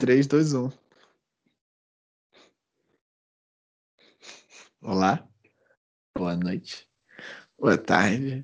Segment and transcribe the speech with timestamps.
[0.00, 0.70] 3, 2, 1.
[4.80, 5.28] Olá.
[6.16, 6.88] Boa noite.
[7.58, 8.42] Boa tarde.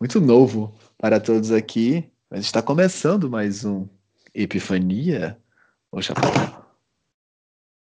[0.00, 3.86] Muito novo para todos aqui, mas está começando mais um
[4.32, 5.38] Epifania
[5.92, 6.64] ou Chapadão.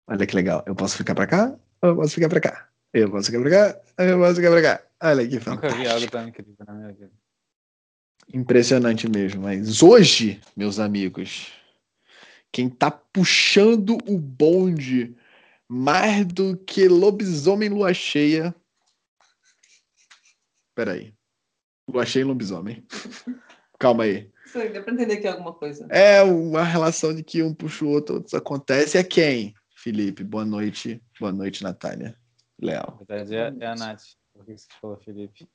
[0.06, 0.62] Olha que legal.
[0.66, 1.58] Eu posso ficar para cá?
[1.80, 2.68] Eu posso ficar para cá?
[2.92, 3.80] Eu posso ficar para cá?
[3.96, 4.84] Eu posso ficar para cá?
[5.02, 5.78] Olha que fantástico.
[5.78, 7.12] Nunca vi algo tão incrível na minha vida.
[8.34, 9.44] Impressionante mesmo.
[9.44, 11.61] Mas hoje, meus amigos,
[12.52, 15.16] quem tá puxando o bonde
[15.66, 18.54] mais do que lobisomem lua cheia.
[20.74, 21.14] Peraí.
[21.88, 22.86] Lua cheia e lobisomem.
[23.78, 24.30] Calma aí.
[24.46, 25.86] Isso aí, deu pra entender aqui alguma coisa.
[25.90, 28.98] É uma relação de que um puxa o outro, outros acontece.
[28.98, 29.54] É quem?
[29.74, 31.02] Felipe, boa noite.
[31.18, 32.16] Boa noite, Natália.
[32.60, 32.98] Léo.
[33.00, 34.02] Na verdade é, é a Nath.
[34.32, 35.48] Por que você falou Felipe?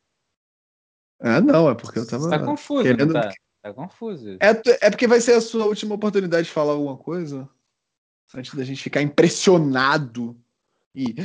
[1.19, 2.23] Ah, não, é porque eu tava.
[2.23, 3.31] Você tá confuso, querendo- tá?
[3.61, 4.37] Tá confuso.
[4.39, 7.49] É, é porque vai ser a sua última oportunidade de falar alguma coisa?
[8.33, 10.39] Antes da gente ficar impressionado.
[10.93, 11.11] E.
[11.11, 11.15] O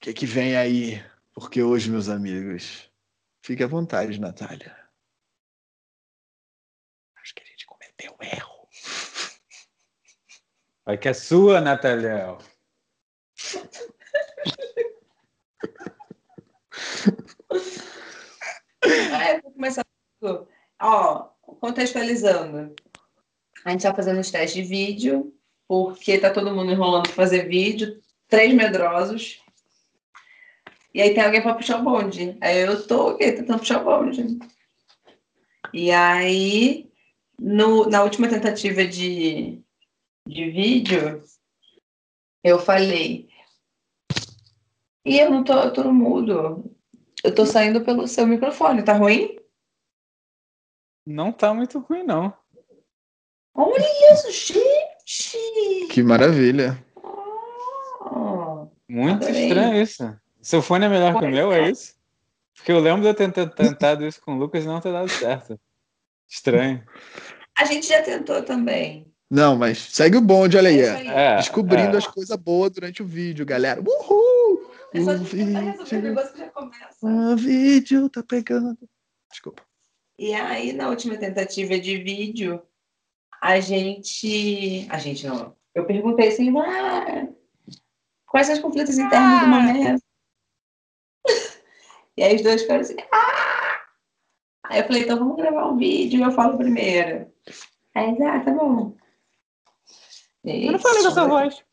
[0.00, 1.04] que, que vem aí?
[1.32, 2.90] Porque hoje, meus amigos.
[3.42, 4.76] Fique à vontade, Natália.
[7.16, 8.68] Acho que a gente cometeu um erro.
[10.84, 12.38] Vai que é sua, Nathaliel.
[18.84, 19.84] É, vou começar.
[20.22, 20.46] Tudo.
[20.80, 21.28] Ó,
[21.60, 22.74] contextualizando.
[23.64, 25.34] A gente tá fazendo os testes de vídeo,
[25.66, 29.42] porque tá todo mundo enrolando pra fazer vídeo, três medrosos.
[30.94, 32.36] E aí tem alguém pra puxar o bonde.
[32.40, 34.38] Aí eu tô tentando puxar o bonde.
[35.72, 36.90] E aí,
[37.38, 39.62] no, na última tentativa de,
[40.26, 41.22] de vídeo,
[42.44, 43.28] eu falei.
[45.04, 46.70] E eu não tô, eu tô no mudo.
[47.24, 49.41] Eu tô saindo pelo seu microfone, tá ruim?
[51.06, 52.32] Não tá muito ruim, não.
[53.54, 55.88] Olha isso, gente!
[55.90, 56.82] Que maravilha.
[58.04, 59.48] Oh, Muito Adorei.
[59.48, 60.16] estranho isso.
[60.40, 61.94] Seu fone é melhor que o meu, é isso?
[62.54, 65.08] Porque eu lembro de eu ter tentado isso com o Lucas e não ter dado
[65.08, 65.58] certo.
[66.28, 66.82] Estranho.
[67.58, 69.06] A gente já tentou também.
[69.30, 70.80] Não, mas segue o bonde, olha aí.
[70.80, 71.08] É aí.
[71.08, 71.98] É, Descobrindo é.
[71.98, 73.80] as coisas boas durante o vídeo, galera.
[73.80, 74.70] Uhul!
[74.94, 77.06] É só O vídeo, negócio que já começa.
[77.06, 78.78] o vídeo tá pegando.
[79.30, 79.62] Desculpa.
[80.22, 82.62] E aí, na última tentativa de vídeo,
[83.40, 84.86] a gente.
[84.88, 85.56] A gente não.
[85.74, 87.26] Eu perguntei assim, ah,
[88.26, 90.02] quais são os conflitos internos do momento?
[92.14, 93.80] E aí os dois ficaram assim, ah!
[94.64, 97.32] Aí eu falei, então vamos gravar um vídeo e eu falo primeiro.
[97.94, 98.94] Aí, eles, ah, tá bom.
[100.44, 101.64] Eu não falei com essa voz.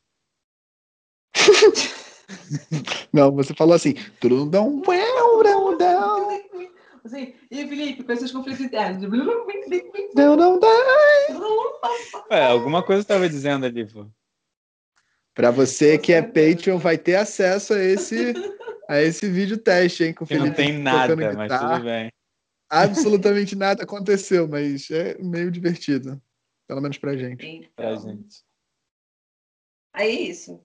[3.12, 3.94] Não, você falou assim.
[4.20, 5.69] Trundão, uau, não, não,
[7.04, 9.02] Assim, e Felipe, com esses conflitos internos.
[10.14, 10.68] não, não dá.
[12.30, 14.08] É, alguma coisa eu tava dizendo ali, pô.
[15.34, 18.34] Pra você que é Patreon, vai ter acesso a esse,
[18.90, 20.14] a esse vídeo teste, hein?
[20.14, 22.12] Com o Que não Felipe tem nada, mas tudo bem.
[22.70, 26.22] Absolutamente nada aconteceu, mas é meio divertido.
[26.68, 27.38] Pelo menos pra gente.
[27.76, 28.44] Pra Então, gente.
[29.94, 30.64] aí é isso.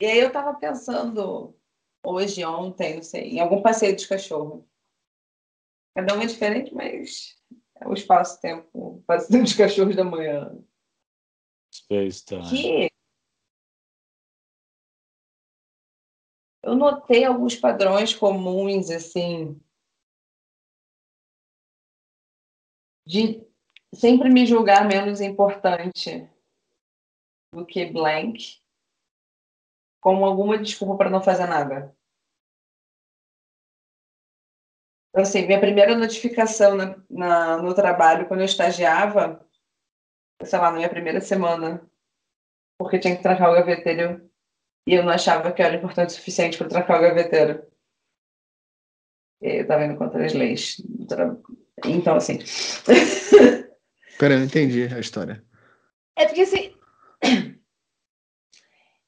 [0.00, 1.56] E aí eu tava pensando
[2.04, 4.62] hoje, ontem, não sei, em algum passeio dos cachorros.
[5.94, 7.36] Cada um é diferente, mas
[7.76, 10.58] é o espaço-tempo, passeio dos cachorros da manhã.
[11.72, 12.48] Space time.
[12.48, 12.94] que
[16.62, 19.60] eu notei alguns padrões comuns, assim,
[23.06, 23.46] de
[23.92, 26.28] sempre me julgar menos importante
[27.52, 28.60] do que blank,
[30.00, 31.94] como alguma desculpa para não fazer nada.
[35.14, 39.46] Então, assim, minha primeira notificação na, na- no trabalho, quando eu estagiava,
[40.42, 41.88] sei lá, na minha primeira semana,
[42.76, 44.28] porque tinha que trancar o gaveteiro
[44.84, 47.64] e eu não achava que era importante o suficiente para trancar o gaveteiro.
[49.40, 50.82] E eu estava indo contra as leis.
[51.86, 52.38] Então, assim.
[54.18, 55.44] Pera, eu não entendi a história.
[56.16, 56.74] É porque assim.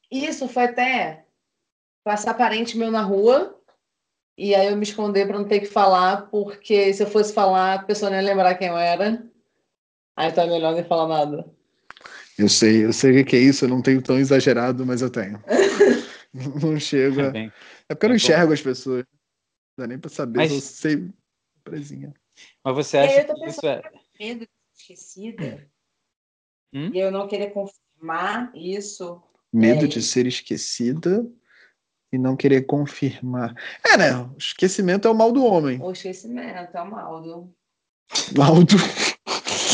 [0.09, 1.25] Isso foi até
[2.01, 3.56] passar parente meu na rua.
[4.37, 7.73] E aí eu me esconder para não ter que falar, porque se eu fosse falar,
[7.73, 9.25] a pessoa não ia lembrar quem eu era.
[10.15, 11.49] Aí tá melhor nem falar nada.
[12.37, 15.09] Eu sei, eu sei o que é isso, eu não tenho tão exagerado, mas eu
[15.09, 15.41] tenho.
[16.61, 17.19] Não chego.
[17.21, 17.51] É
[17.89, 18.15] É porque eu não bom.
[18.17, 19.03] enxergo as pessoas.
[19.75, 21.09] Não dá nem pra saber, Mas- eu sei.
[21.63, 22.13] Presinha.
[22.63, 23.81] Mas você acha eu tô que isso é.
[24.19, 25.67] Medo de ser esquecida.
[26.71, 26.91] Hum?
[26.93, 29.19] E eu não querer confirmar isso.
[29.51, 29.87] Medo É.
[29.87, 31.25] de ser esquecida
[32.11, 33.53] e não querer confirmar.
[33.85, 34.15] É, né?
[34.15, 35.81] O esquecimento é o mal do homem.
[35.81, 37.53] O esquecimento é o mal do.
[38.35, 38.75] Mal do.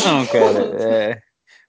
[0.06, 0.84] Não, cara.
[0.84, 1.22] É...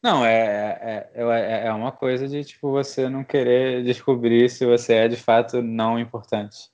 [0.02, 4.94] Não, é, é, é, é uma coisa de tipo você não querer descobrir se você
[4.94, 6.70] é de fato não importante.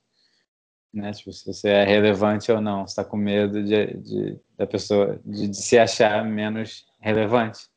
[0.93, 1.13] Né?
[1.13, 2.85] Tipo, se você é relevante ou não.
[2.85, 7.69] Você está com medo de, de, da pessoa de, de se achar menos relevante.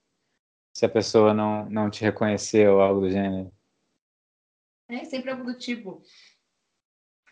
[0.77, 3.53] Se a pessoa não, não te reconhecer ou algo do gênero.
[5.01, 6.03] É sempre algo do tipo.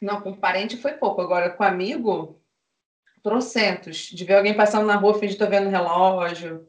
[0.01, 1.21] Não, com parente foi pouco.
[1.21, 2.41] Agora, com amigo,
[3.23, 3.99] trocentos.
[3.99, 6.69] De ver alguém passando na rua, fingir que tô vendo relógio.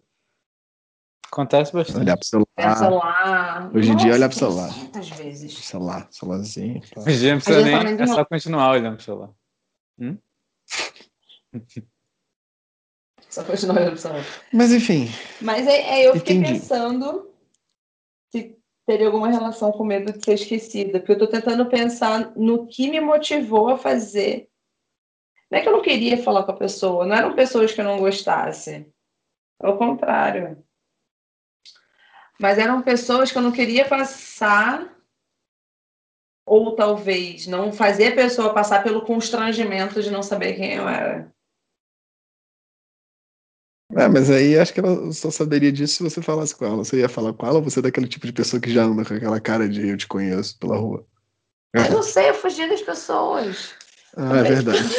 [1.31, 1.99] Acontece bastante.
[1.99, 2.47] Olhar pro celular.
[2.57, 3.75] É celular.
[3.75, 4.67] Hoje em dia, olhar pro celular.
[4.67, 5.57] trocentas vezes.
[5.57, 6.81] Celular, celularzinho.
[6.93, 7.01] tá.
[7.01, 8.01] Hoje em dia nem.
[8.01, 9.31] É só continuar olhando pro celular.
[9.99, 10.17] Hum?
[13.29, 14.25] Só continuar olhando pro celular.
[14.53, 15.07] Mas enfim,
[15.41, 16.59] Mas é, é, eu fiquei Entendi.
[16.59, 17.33] pensando
[18.31, 18.55] se
[18.85, 22.89] teria alguma relação com medo de ser esquecida, porque eu tô tentando pensar no que
[22.89, 24.49] me motivou a fazer.
[25.49, 27.85] Não é que eu não queria falar com a pessoa, não eram pessoas que eu
[27.85, 28.91] não gostasse.
[29.59, 30.63] Ao contrário.
[32.39, 34.93] Mas eram pessoas que eu não queria passar,
[36.45, 41.32] ou talvez não fazer a pessoa passar pelo constrangimento de não saber quem eu era.
[43.97, 46.77] É, mas aí acho que ela só saberia disso se você falasse com ela.
[46.77, 49.03] Você ia falar com ela ou você é daquele tipo de pessoa que já anda
[49.05, 51.05] com aquela cara de eu te conheço pela rua?
[51.73, 53.69] Eu não sei, eu fugi das pessoas.
[54.15, 54.79] Ah, é verdade.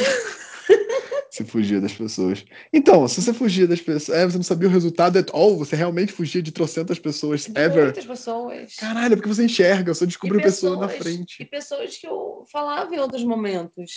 [1.31, 2.45] Você fugia das pessoas.
[2.73, 4.17] Então, se você fugia das pessoas.
[4.17, 7.87] É, você não sabia o resultado at all, você realmente fugia de trocentas pessoas ever.
[7.87, 8.77] Muitas pessoas.
[8.77, 11.45] Caralho, é porque você enxerga, você descobriu E a pessoa na pessoas- E frente.
[11.47, 13.91] pessoas que eu falava em outros momentos.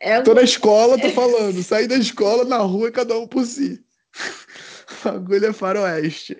[0.00, 1.62] É Tô na escola, tô falando.
[1.62, 3.80] Saí da escola, na rua, cada um por si.
[5.04, 6.36] Agulha faroeste.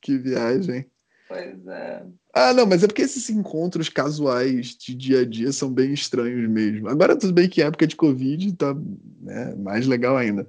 [0.00, 0.90] que viagem.
[1.28, 2.06] Pois é.
[2.32, 6.48] Ah, não, mas é porque esses encontros casuais de dia a dia são bem estranhos
[6.48, 6.88] mesmo.
[6.88, 8.74] Agora, tudo bem que época de Covid tá
[9.20, 10.48] né, mais legal ainda.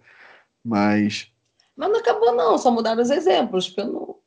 [0.64, 1.28] Mas.
[1.76, 4.20] Mas não acabou, não, só mudaram os exemplos, porque eu não.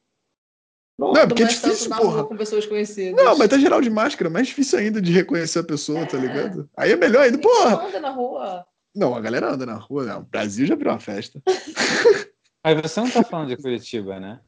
[0.99, 2.25] Não, Não, é porque é difícil, porra.
[2.25, 3.25] com pessoas conhecidas.
[3.25, 6.69] Não, mas tá geral de máscara, mais difícil ainda de reconhecer a pessoa, tá ligado?
[6.77, 7.39] Aí é melhor ainda.
[7.39, 7.87] Ninguém Porra!
[7.89, 8.67] anda na rua.
[8.95, 10.15] Não, a galera anda na rua, né?
[10.15, 11.43] O Brasil já virou uma festa.
[12.65, 14.41] Mas você não tá falando de Curitiba, né?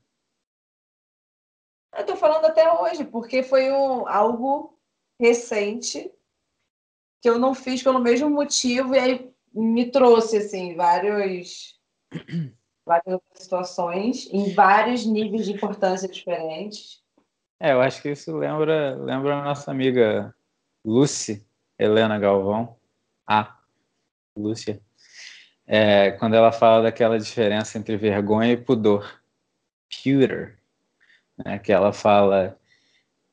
[1.97, 4.79] Eu tô falando até hoje, porque foi um, algo
[5.21, 6.13] recente
[7.23, 11.81] que eu não fiz pelo mesmo motivo, e aí me trouxe, assim, vários,
[12.85, 17.03] várias situações, em vários níveis de importância diferentes.
[17.59, 20.35] É, eu acho que isso lembra, lembra a nossa amiga
[20.85, 21.47] Lucy
[21.79, 22.77] Helena Galvão.
[23.27, 23.59] A
[24.37, 24.81] Lúcia.
[25.67, 29.21] É, quando ela fala daquela diferença entre vergonha e pudor.
[30.03, 30.55] Pudor.
[31.37, 32.59] Né, que ela fala,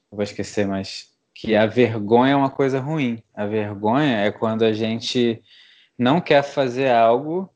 [0.10, 3.24] vou esquecer, mas que a vergonha é uma coisa ruim.
[3.34, 5.44] A vergonha é quando a gente
[5.98, 7.50] não quer fazer algo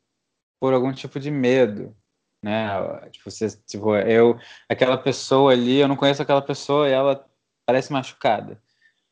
[0.59, 1.95] por algum tipo de medo,
[2.41, 2.69] né?
[3.11, 4.39] Tipo, você, tipo, eu,
[4.69, 7.27] aquela pessoa ali, eu não conheço aquela pessoa e ela
[7.65, 8.61] parece machucada.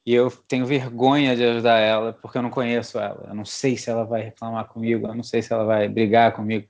[0.06, 3.26] E eu tenho vergonha de ajudar ela porque eu não conheço ela.
[3.30, 6.34] Eu não sei se ela vai reclamar comigo, eu não sei se ela vai brigar
[6.34, 6.68] comigo.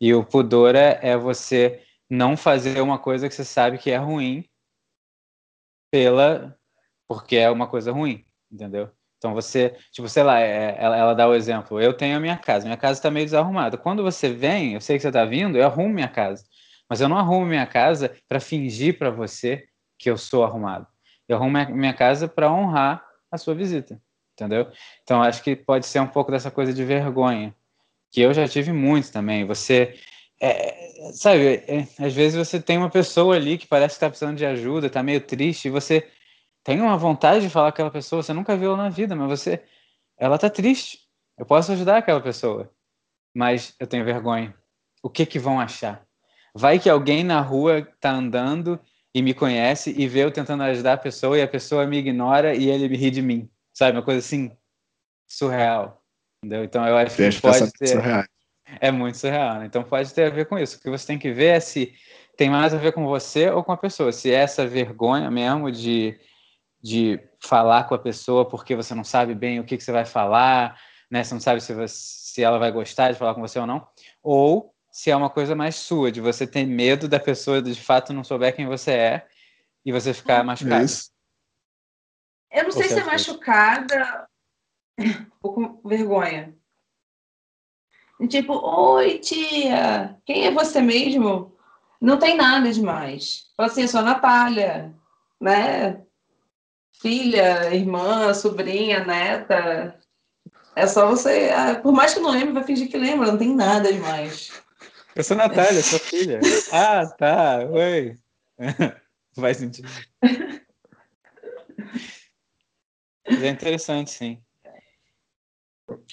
[0.00, 3.96] E o pudor é, é você não fazer uma coisa que você sabe que é
[3.96, 4.44] ruim
[5.90, 6.56] pela
[7.08, 8.90] porque é uma coisa ruim, entendeu?
[9.18, 11.80] Então você, tipo, sei lá, é- ela, ela dá o exemplo.
[11.80, 13.78] Eu tenho a minha casa, minha casa está meio desarrumada.
[13.78, 16.44] Quando você vem, eu sei que você está vindo, eu arrumo minha casa.
[16.88, 19.66] Mas eu não arrumo minha casa para fingir para você
[19.98, 20.86] que eu sou arrumado.
[21.28, 24.00] Eu arrumo minha, minha casa para honrar a sua visita,
[24.34, 24.70] entendeu?
[25.02, 27.54] Então acho que pode ser um pouco dessa coisa de vergonha,
[28.10, 29.44] que eu já tive muito também.
[29.46, 29.98] Você,
[30.40, 34.36] é, sabe, é, às vezes você tem uma pessoa ali que parece que está precisando
[34.36, 36.08] de ajuda, está meio triste, e você
[36.62, 39.28] tem uma vontade de falar com aquela pessoa, você nunca viu ela na vida, mas
[39.28, 39.62] você,
[40.16, 41.00] ela tá triste.
[41.36, 42.70] Eu posso ajudar aquela pessoa,
[43.34, 44.54] mas eu tenho vergonha.
[45.02, 46.06] O que que vão achar?
[46.54, 48.80] Vai que alguém na rua tá andando
[49.14, 52.54] e me conhece e vê eu tentando ajudar a pessoa e a pessoa me ignora
[52.54, 53.96] e ele me ri de mim, sabe?
[53.96, 54.50] Uma coisa assim
[55.26, 56.02] surreal,
[56.42, 56.64] entendeu?
[56.64, 58.26] Então eu acho que pode ter surreais.
[58.80, 59.66] é muito surreal, né?
[59.66, 60.78] Então pode ter a ver com isso.
[60.78, 61.94] O que você tem que ver é se
[62.36, 64.10] tem mais a ver com você ou com a pessoa.
[64.12, 66.18] Se é essa vergonha mesmo de,
[66.82, 70.04] de falar com a pessoa porque você não sabe bem o que, que você vai
[70.04, 70.76] falar,
[71.08, 71.22] né?
[71.22, 71.94] Você não sabe se, você-
[72.34, 73.86] se ela vai gostar de falar com você ou não.
[74.22, 78.12] Ou se é uma coisa mais sua, de você ter medo da pessoa de fato
[78.12, 79.28] não souber quem você é
[79.84, 80.84] e você ficar É machucado.
[80.84, 81.10] isso.
[82.48, 84.28] Eu não sei se é machucada
[85.42, 86.56] ou com vergonha.
[88.28, 91.52] Tipo, oi, tia, quem é você mesmo?
[92.00, 93.50] Não tem nada demais.
[93.56, 94.94] Fala assim, eu sou a Natália,
[95.40, 96.04] né?
[97.02, 99.98] Filha, irmã, sobrinha, neta.
[100.76, 101.50] É só você.
[101.50, 104.63] ah, Por mais que não lembre, vai fingir que lembra, não tem nada demais.
[105.16, 106.40] Eu sou Natália, sua filha.
[106.72, 107.58] Ah, tá.
[107.70, 108.16] Oi.
[109.36, 109.88] Faz sentido.
[113.26, 114.42] Mas é interessante, sim.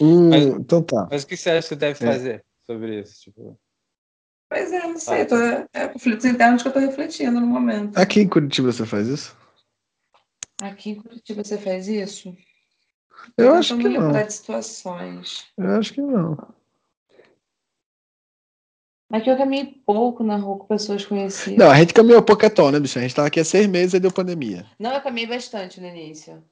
[0.01, 1.07] Hum, Mas- então tá.
[1.09, 2.07] Mas o que você acha que deve É.
[2.13, 3.21] fazer sobre isso?
[3.21, 3.59] Tipo,
[4.49, 5.21] Pois é, não sei.
[5.21, 5.35] Ah, Tô,
[5.73, 7.97] é conflitos internos que eu tô refletindo no momento.
[7.97, 9.37] Aqui em Curitiba você faz isso?
[10.61, 12.35] Aqui em Curitiba você faz isso?
[13.37, 14.11] Eu Tô acho que não.
[14.11, 15.45] de situações.
[15.57, 16.37] Eu acho que não.
[19.11, 21.57] Aqui eu caminhei pouco na rua com pessoas conhecidas.
[21.57, 22.97] Não, a gente caminhou pouquetão, né, bicho?
[22.97, 24.65] A gente tava aqui há seis meses e deu pandemia.
[24.79, 26.43] Não, eu caminhei bastante no início.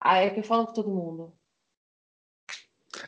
[0.00, 1.32] Ah, é que eu falo com todo mundo.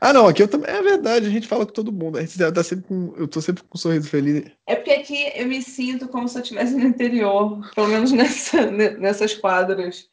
[0.01, 0.71] Ah, não, aqui eu também.
[0.71, 2.19] É verdade, a gente fala com todo mundo.
[2.19, 3.13] A gente tá sempre com.
[3.17, 4.45] Eu tô sempre com um sorriso feliz.
[4.67, 8.71] É porque aqui eu me sinto como se eu estivesse no interior, pelo menos nessa,
[8.71, 10.09] nessas quadras.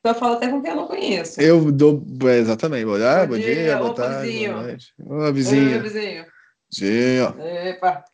[0.00, 1.40] Então eu falo até com quem eu não conheço.
[1.40, 2.04] Eu dou.
[2.28, 2.84] é, exatamente.
[2.84, 4.26] Bom, ah, Bom bom dia, dia, boa tarde.
[4.26, 4.52] vizinho.
[4.52, 4.94] Boa noite.
[5.02, 5.82] Ô, Oi, vizinho.
[5.82, 6.33] vizinho.
[6.80, 7.40] Vizinho.
[7.40, 8.04] Epa,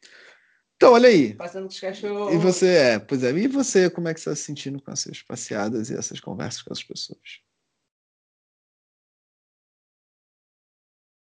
[0.76, 1.34] Então, olha aí.
[1.34, 2.34] passando com os cachorros.
[2.34, 4.90] E você, é, pois é, e você, como é que você está se sentindo com
[4.90, 7.40] essas passeadas e essas conversas com as pessoas?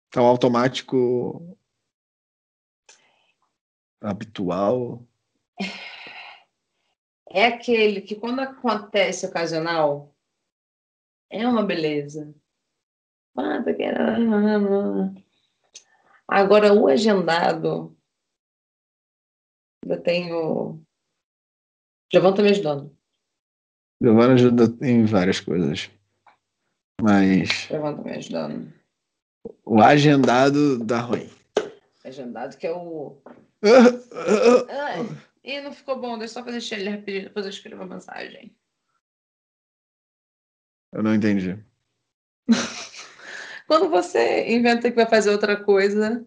[0.08, 1.56] Então, automático
[4.00, 5.06] habitual.
[7.30, 10.14] É aquele que quando acontece ocasional,
[11.30, 12.34] é uma beleza.
[13.36, 15.22] Ah, tá querendo-
[16.28, 17.96] Agora, o agendado,
[19.86, 20.82] eu tenho.
[22.12, 22.96] Giovanni tá me ajudando.
[24.02, 25.90] Giovanna ajuda em várias coisas.
[27.00, 28.72] Mas Giovanni tá me ajudando.
[29.64, 31.30] o agendado dá ruim.
[32.04, 33.16] Agendado que é o.
[34.70, 35.00] Ah, Ai,
[35.42, 38.54] ih, não ficou bom, deixa eu só fazer ele rapidinho, depois eu escrevo a mensagem.
[40.92, 41.58] Eu não entendi.
[43.68, 46.24] Quando você inventa que vai fazer outra coisa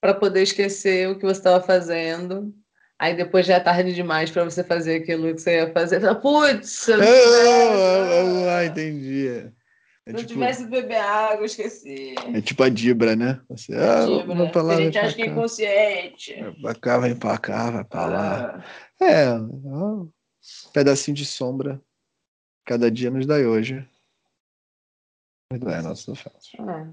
[0.00, 2.54] para poder esquecer o que você estava fazendo,
[2.96, 6.00] aí depois já é tarde demais para você fazer aquilo que você ia fazer.
[6.20, 9.28] Putz, eu tivesse, ah, entendi.
[10.06, 12.14] É se eu tipo, tivesse beber água, esqueci.
[12.32, 13.40] é tipo a Dibra, né?
[13.48, 16.34] Você, ah, Dibra, vou pra lá, a gente acha que é inconsciente.
[16.40, 18.64] Vai pra cá, vem pra cá, vai pra lá.
[19.00, 20.08] Ah, É, um
[20.72, 21.82] pedacinho de sombra.
[22.64, 23.84] Cada dia nos dá hoje.
[25.58, 26.52] Dá nossos afetos.
[26.58, 26.92] ah.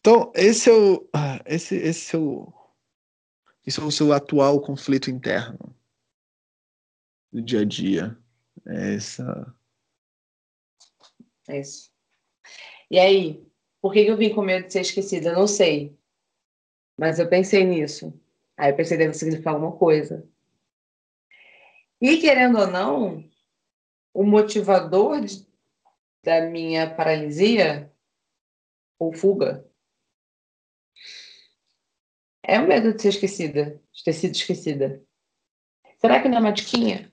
[0.00, 1.08] Então, esse é o.
[1.46, 2.52] Esse, esse é o.
[3.66, 5.74] Esse é o seu atual conflito interno
[7.32, 8.18] do dia a dia.
[8.66, 9.54] É essa.
[11.48, 11.90] É isso.
[12.90, 13.46] E aí,
[13.80, 15.30] por que que eu vim com medo de ser esquecida?
[15.30, 15.98] Eu não sei.
[16.98, 18.12] Mas eu pensei nisso.
[18.56, 20.28] Aí eu pensei, deve significar alguma coisa.
[22.00, 23.24] E querendo ou não,
[24.12, 25.46] o motivador de-
[26.24, 27.92] da minha paralisia
[28.98, 29.64] ou fuga
[32.42, 35.02] é o medo de ser esquecida, de ter sido esquecida.
[35.98, 37.10] Será que não é uma diquinha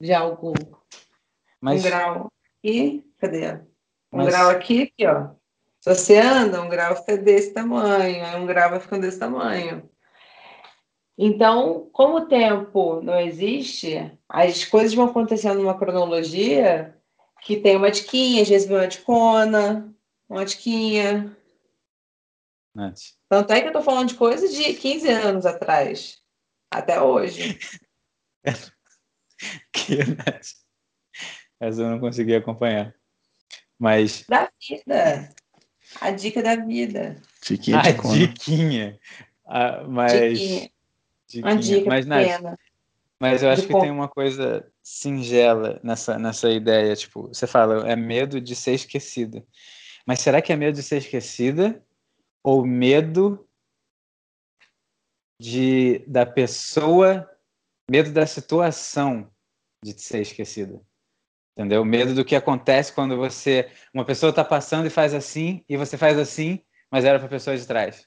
[0.00, 0.52] de algo,
[1.60, 3.04] mas, um grau aqui?
[3.18, 3.52] Cadê?
[4.12, 5.34] Um mas- grau aqui, aqui, ó.
[5.80, 9.88] Se você anda, um grau fica desse tamanho, aí um grau vai ficando desse tamanho.
[11.18, 16.95] Então, como o tempo não existe, as coisas vão acontecendo numa cronologia
[17.46, 19.94] que tem uma diquinha, às vezes vem uma dicona,
[20.28, 21.36] uma diquinha.
[22.74, 22.98] Nath,
[23.28, 26.20] Tanto é que eu tô falando de coisas de 15 anos atrás,
[26.68, 27.56] até hoje.
[29.72, 30.46] que Nath?
[31.60, 32.92] Essa eu não consegui acompanhar.
[33.78, 35.32] Mas Da vida.
[36.00, 37.22] A dica da vida.
[37.40, 38.16] Tiquinha a de cona.
[38.26, 38.98] diquinha.
[39.46, 40.70] Ah, mas Diquinha.
[41.44, 42.58] Uma dica Mas, Nath, pequena.
[43.20, 46.94] Mas eu acho que tem uma coisa singela nessa, nessa ideia.
[46.94, 49.44] Tipo, você fala, é medo de ser esquecida.
[50.06, 51.82] Mas será que é medo de ser esquecida?
[52.44, 53.48] Ou medo
[55.40, 57.28] de da pessoa,
[57.90, 59.30] medo da situação
[59.82, 60.80] de ser esquecida?
[61.56, 61.84] Entendeu?
[61.86, 63.70] Medo do que acontece quando você.
[63.94, 67.30] Uma pessoa está passando e faz assim, e você faz assim, mas era para a
[67.30, 68.06] pessoa de trás.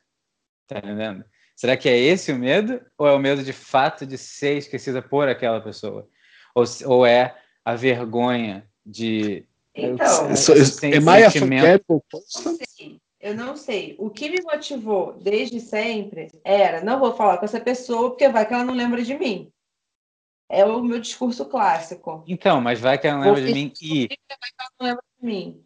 [0.70, 1.26] Tá entendendo?
[1.56, 2.80] Será que é esse o medo?
[2.96, 6.08] Ou é o medo de fato de ser esquecida por aquela pessoa?
[6.54, 7.36] Ou, ou é
[7.66, 9.46] a vergonha de.
[9.76, 11.62] Então, So, is, Sem am I a sentimento.
[11.62, 12.58] forgettable person?
[12.78, 13.02] sei.
[13.20, 13.96] Eu não sei.
[14.00, 18.46] O que me motivou desde sempre era: não vou falar com essa pessoa porque vai
[18.46, 19.52] que ela não lembra de mim.
[20.48, 22.24] É o meu discurso clássico.
[22.28, 24.08] Então, mas vai que ela não lembra de mim e.
[24.08, 25.66] descobrir que ela não lembra de mim.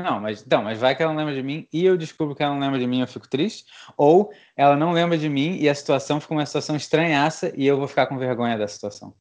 [0.00, 2.42] Não, mas, então, mas vai que ela não lembra de mim e eu descubro que
[2.42, 3.70] ela não lembra de mim eu fico triste.
[3.96, 7.76] Ou ela não lembra de mim e a situação fica uma situação estranhaça e eu
[7.76, 9.14] vou ficar com vergonha da situação.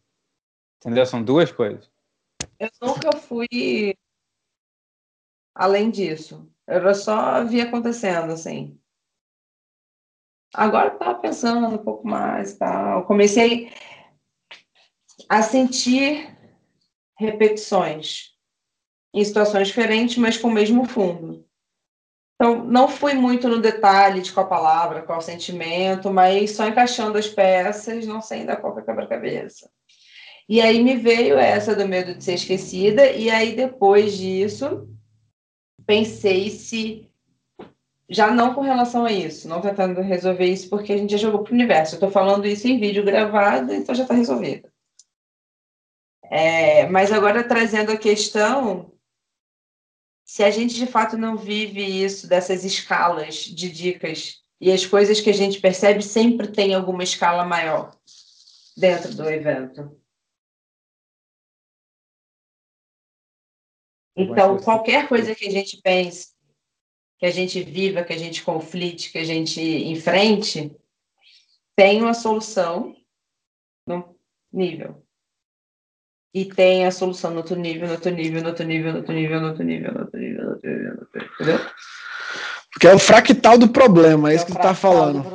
[0.78, 1.06] Entendeu?
[1.06, 1.92] São duas coisas.
[2.58, 3.94] Eu nunca fui
[5.54, 6.50] além disso.
[6.66, 8.80] Eu só vi acontecendo, assim.
[10.54, 13.06] Agora eu pensando um pouco mais tal.
[13.06, 13.72] Comecei
[15.28, 16.38] a sentir
[17.18, 18.39] repetições
[19.14, 21.46] em situações diferentes, mas com o mesmo fundo.
[22.36, 27.28] Então, não fui muito no detalhe de qual palavra, qual sentimento, mas só encaixando as
[27.28, 29.70] peças, não sei ainda qual é quebra-cabeça.
[30.48, 34.88] E aí me veio essa do medo de ser esquecida, e aí depois disso,
[35.86, 37.10] pensei se.
[38.10, 41.44] Já não com relação a isso, não tentando resolver isso, porque a gente já jogou
[41.44, 41.94] para o universo.
[41.94, 44.68] Eu estou falando isso em vídeo gravado, então já está resolvido.
[46.24, 48.92] É, mas agora trazendo a questão
[50.30, 55.20] se a gente de fato não vive isso dessas escalas de dicas e as coisas
[55.20, 57.98] que a gente percebe sempre tem alguma escala maior
[58.78, 60.00] dentro do evento.
[64.16, 66.36] Então, qualquer coisa que a gente pense,
[67.18, 70.72] que a gente viva, que a gente conflite, que a gente enfrente,
[71.76, 72.96] tem uma solução
[73.88, 74.16] no
[74.54, 75.09] nível
[76.34, 79.14] e tem a solução no outro nível, no outro nível, no outro nível, no outro
[79.14, 81.60] nível, no outro nível, no outro nível, no outro nível, no outro nível, entendeu?
[82.72, 85.26] Porque é o fractal do problema, é, é isso que tu tá falando.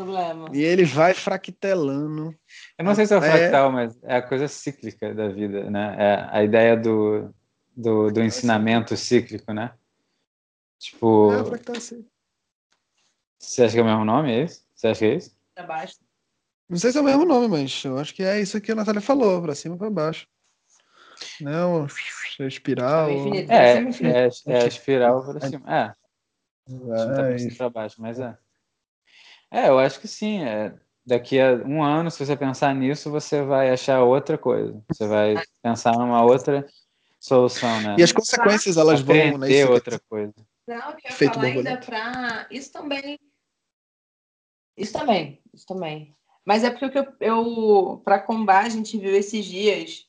[0.54, 2.34] E ele vai fractelando.
[2.78, 5.96] Eu não sei se é o fractal, mas é a coisa cíclica da vida, né?
[5.98, 7.34] É a ideia do,
[7.76, 9.72] do, do ensinamento cíclico, né?
[10.78, 11.32] Tipo.
[11.32, 12.06] É, o fractal sim.
[13.38, 14.32] Você acha que é o mesmo nome?
[14.32, 14.64] É isso?
[14.74, 15.36] Você acha que é isso?
[15.54, 15.96] Pra baixo.
[16.68, 18.74] Não sei se é o mesmo nome, mas eu acho que é isso que a
[18.74, 20.26] Natália falou, pra cima e pra baixo.
[21.40, 21.86] Não,
[22.40, 23.08] é espiral.
[23.08, 25.64] É, é, é a espiral para cima.
[25.72, 25.92] É.
[26.66, 28.36] Tá para baixo, mas é.
[29.50, 30.42] É, eu acho que sim.
[30.42, 30.74] É.
[31.06, 34.82] Daqui a um ano, se você pensar nisso, você vai achar outra coisa.
[34.90, 36.66] Você vai pensar numa outra
[37.20, 37.96] solução, né?
[37.98, 39.38] E as consequências, elas vão...
[39.38, 40.32] Né, outra coisa.
[40.66, 42.46] Não, que eu Feito falar ainda para...
[42.50, 43.20] Isso também...
[44.76, 46.16] Isso também, isso também.
[46.44, 50.03] Mas é porque eu, eu para combate, a gente viu esses dias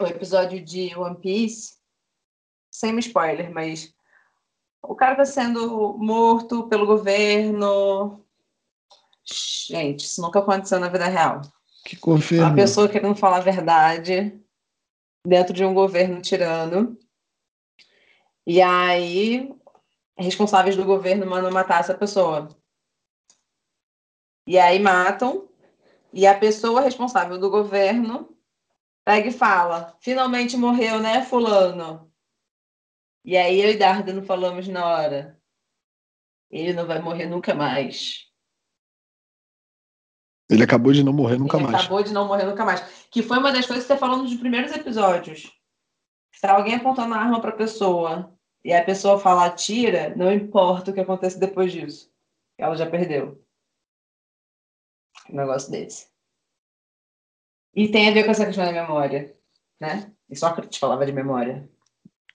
[0.00, 1.74] o episódio de One Piece,
[2.70, 3.94] sem spoiler, mas
[4.82, 8.24] o cara tá sendo morto pelo governo.
[9.24, 11.40] Gente, isso nunca aconteceu na vida real.
[11.84, 12.46] Que governo?
[12.46, 14.38] Uma pessoa querendo falar a verdade
[15.26, 16.98] dentro de um governo tirano.
[18.46, 19.54] E aí,
[20.18, 22.48] responsáveis do governo mandam matar essa pessoa.
[24.46, 25.48] E aí matam.
[26.12, 28.33] E a pessoa responsável do governo
[29.04, 32.10] pega e fala: finalmente morreu, né, Fulano?
[33.24, 35.40] E aí eu e Darda não falamos na hora.
[36.50, 38.30] Ele não vai morrer nunca mais.
[40.48, 41.80] Ele acabou de não morrer nunca Ele mais.
[41.80, 42.80] Acabou de não morrer nunca mais.
[43.10, 45.50] Que foi uma das coisas que você falou nos primeiros episódios.
[46.34, 50.90] Se alguém apontando a arma para a pessoa e a pessoa falar tira, não importa
[50.90, 52.12] o que acontece depois disso.
[52.58, 53.42] Ela já perdeu.
[55.30, 56.13] Um negócio desse.
[57.74, 59.34] E tem a ver com essa questão da memória,
[59.80, 60.10] né?
[60.30, 61.68] E Sócrates falava de memória.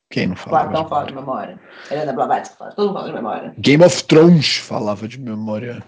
[0.10, 0.64] Quem não fala?
[0.64, 1.60] Platão fala de memória.
[1.90, 3.54] Helena Blavatsky fala, todo mundo de memória.
[3.58, 5.84] Game of Thrones falava de memória.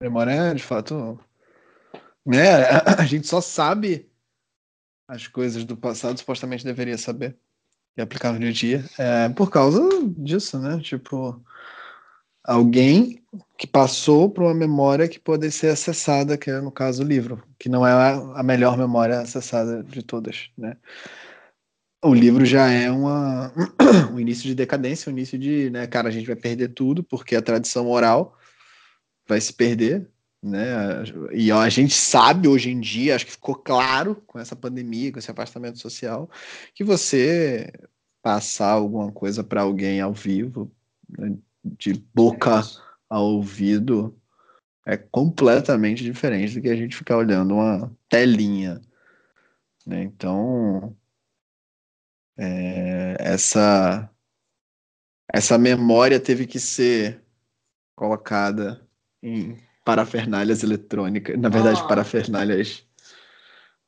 [0.00, 1.18] Memória é, de fato.
[2.24, 2.64] Né?
[2.98, 4.10] A gente só sabe
[5.08, 7.36] as coisas do passado, supostamente deveria saber.
[7.96, 8.84] E aplicar no dia a dia.
[8.98, 9.80] É, por causa
[10.16, 10.80] disso, né?
[10.80, 11.42] Tipo,
[12.44, 13.22] alguém
[13.56, 17.42] que passou por uma memória que pode ser acessada, que é no caso o livro,
[17.58, 17.92] que não é
[18.34, 20.76] a melhor memória acessada de todas, né?
[22.04, 23.52] O livro já é uma,
[24.12, 27.36] um início de decadência, um início de, né, cara, a gente vai perder tudo porque
[27.36, 28.36] a tradição oral
[29.28, 30.08] vai se perder,
[30.42, 31.04] né?
[31.32, 35.20] E a gente sabe hoje em dia, acho que ficou claro com essa pandemia, com
[35.20, 36.28] esse afastamento social,
[36.74, 37.72] que você
[38.20, 40.70] passar alguma coisa para alguém ao vivo,
[41.08, 42.62] né, de boca
[43.08, 44.18] ao ouvido
[44.86, 48.80] é completamente diferente do que a gente ficar olhando uma telinha.
[49.86, 50.02] Né?
[50.02, 50.96] Então,
[52.36, 54.10] é, essa,
[55.32, 57.22] essa memória teve que ser
[57.94, 58.86] colocada
[59.22, 61.88] em parafernálias eletrônicas, na verdade, oh.
[61.88, 62.86] parafernálias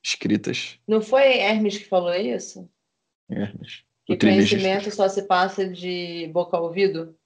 [0.02, 0.78] escritas.
[0.87, 2.68] Não foi Hermes que falou isso?
[3.28, 3.84] Hermes.
[4.04, 7.16] Que conhecimento só se passa de boca ao ouvido?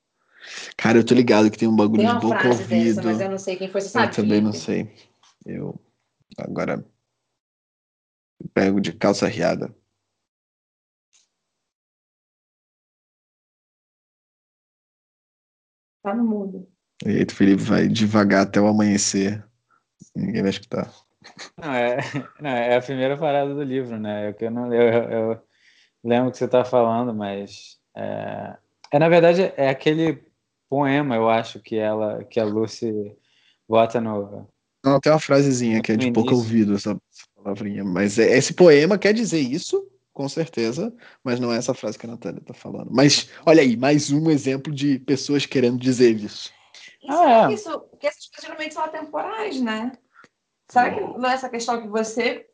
[0.77, 2.97] Cara, eu tô ligado que tem um bagulho tem de boca ouvido.
[2.97, 4.07] Dessa, mas eu não sei quem foi, você sabe?
[4.07, 4.95] Eu também não sei.
[5.45, 5.81] Eu
[6.37, 6.85] agora
[8.55, 9.75] pego de calça riada.
[16.03, 16.69] Tá no mundo.
[17.05, 19.45] E aí, o Felipe vai devagar até o amanhecer.
[20.15, 20.93] Ninguém vai escutar.
[21.57, 21.97] Não, é,
[22.41, 24.35] não, é a primeira parada do livro, né?
[24.41, 25.43] Eu, não, eu, eu, eu
[26.03, 28.57] lembro que você tá falando, mas é,
[28.93, 30.28] é, na verdade é aquele
[30.69, 33.17] poema, eu acho, que ela, que a Lucy
[33.69, 34.47] bota no.
[34.85, 36.97] Não, tem uma frasezinha que é de pouco ouvido essa,
[37.37, 41.99] palavrinha, mas é, esse poema quer dizer isso, com certeza, mas não é essa frase
[41.99, 42.91] que a Natália está falando.
[42.91, 46.53] Mas olha aí, mais um exemplo de pessoas querendo dizer isso.
[47.09, 47.55] ah, é.
[47.55, 49.93] isso, porque essas coisas geralmente são atemporais, né?
[50.71, 52.47] Será que não é essa questão que você,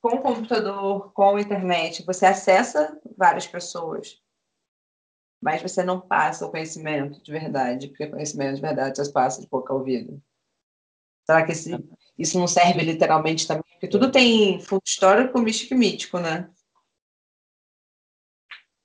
[0.00, 4.19] com o computador, com a internet, você acessa várias pessoas,
[5.40, 9.48] mas você não passa o conhecimento de verdade, porque conhecimento de verdade você passa de
[9.48, 10.22] boca a ouvido.
[11.24, 11.72] Será que esse,
[12.18, 13.64] isso não serve literalmente também?
[13.72, 16.50] Porque tudo tem fundo histórico, místico e mítico, né?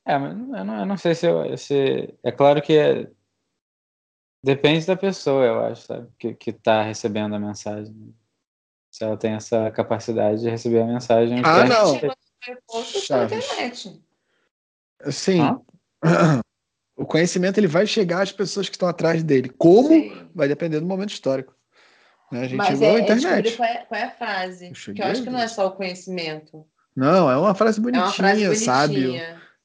[0.06, 2.14] É, mas eu não, eu não sei se, eu, se.
[2.24, 3.10] É claro que é,
[4.44, 6.08] depende da pessoa, eu acho, sabe?
[6.20, 8.16] Que, que tá recebendo a mensagem
[8.92, 11.42] se ela tem essa capacidade de receber a mensagem.
[11.44, 11.96] Ah, não.
[13.26, 14.02] internet.
[15.12, 15.42] Sim.
[15.42, 16.40] Ah?
[16.96, 19.50] O conhecimento ele vai chegar às pessoas que estão atrás dele.
[19.50, 19.90] Como?
[19.90, 20.30] Sim.
[20.34, 21.54] Vai depender do momento histórico.
[22.32, 22.42] Né?
[22.42, 23.54] A gente Mas é, internet.
[23.54, 24.72] É qual, é, qual é a frase?
[24.86, 26.66] Porque eu acho que não é só o conhecimento.
[26.96, 28.66] Não, é uma frase bonitinha, é uma frase bonitinha.
[28.66, 29.16] sábio.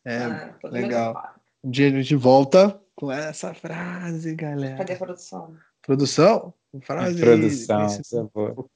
[0.04, 1.34] É, ah, legal.
[1.62, 4.76] Um dia a gente volta com essa frase, galera.
[4.76, 5.54] Cadê a produção?
[5.82, 6.54] Produção?
[6.82, 7.20] Frase.
[7.20, 8.68] Produção, por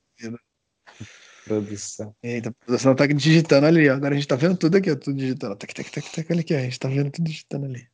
[1.44, 2.14] Produção.
[2.22, 3.94] Eita, a produção tá digitando ali, ó.
[3.94, 5.56] Agora a gente tá vendo tudo aqui, ó, tudo digitando.
[5.56, 6.58] Tac, tac, tac, tac, olha aqui, ó.
[6.58, 7.86] A gente tá vendo tudo digitando ali.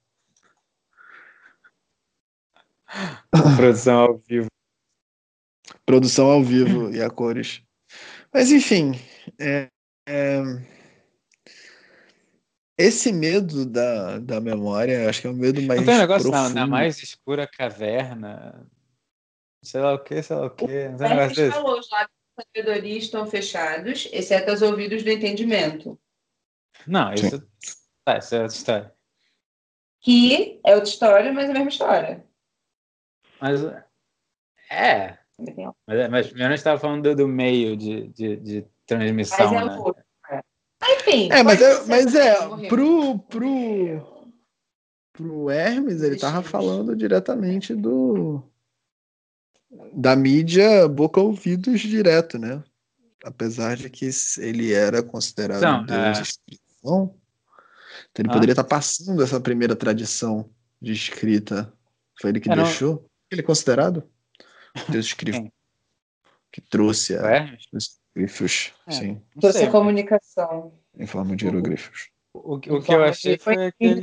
[3.57, 4.49] Produção ao vivo.
[5.87, 7.63] Produção ao vivo e a cores.
[8.33, 8.93] Mas enfim,
[9.41, 9.69] é,
[10.09, 10.41] é...
[12.79, 15.81] esse medo da, da memória, acho que é o medo mais.
[15.81, 16.55] Não tem um negócio profundo.
[16.55, 18.69] na, na mais escura caverna
[19.63, 20.89] sei lá o que, sei lá o que.
[20.89, 21.53] Não tem negócio desse.
[21.53, 25.99] falou, os lábios da sabedoria estão fechados, exceto os ouvidos do entendimento.
[26.87, 27.47] Não, isso,
[28.05, 28.95] tá, isso é outra história.
[30.01, 32.27] Que é outra história, mas é a mesma história.
[33.41, 33.65] Mas
[34.71, 35.19] é.
[35.87, 39.53] Mas, é, mas a gente estava falando do, do, meio de, de, de transmissão.
[39.53, 39.79] Mas é né?
[39.79, 40.05] outro.
[40.31, 40.41] É.
[40.97, 41.29] Enfim.
[41.33, 44.27] É, mas é, mas é pro, pro,
[45.13, 48.43] pro Hermes, ele tava falando diretamente do
[49.93, 52.63] da mídia boca ouvidos direto, né?
[53.25, 56.23] Apesar de que ele era considerado então, Deus é...
[56.23, 57.15] escrição,
[58.11, 58.33] então ele ah.
[58.33, 60.49] poderia estar passando essa primeira tradição
[60.81, 61.73] de escrita.
[62.21, 63.10] Foi ele que deixou.
[63.31, 64.09] Ele é considerado
[64.89, 65.53] Deus escrito
[66.53, 68.73] que trouxe a, os hieroglifos.
[68.87, 69.23] É, sim.
[69.41, 70.75] Trouxe a comunicação.
[70.99, 72.11] Em forma de hieroglifos.
[72.35, 74.01] O, o, o que eu achei foi, aquele...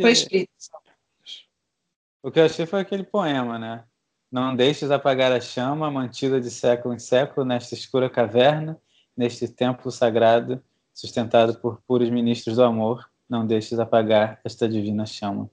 [2.24, 3.84] O que eu achei foi aquele poema, né?
[4.32, 8.80] Não deixes apagar a chama mantida de século em século nesta escura caverna,
[9.16, 10.62] neste templo sagrado,
[10.94, 13.10] sustentado por puros ministros do amor.
[13.30, 15.50] Não deixes apagar esta divina chama.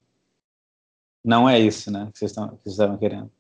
[1.25, 3.31] Não é isso, né, que vocês, estão, que vocês estavam querendo.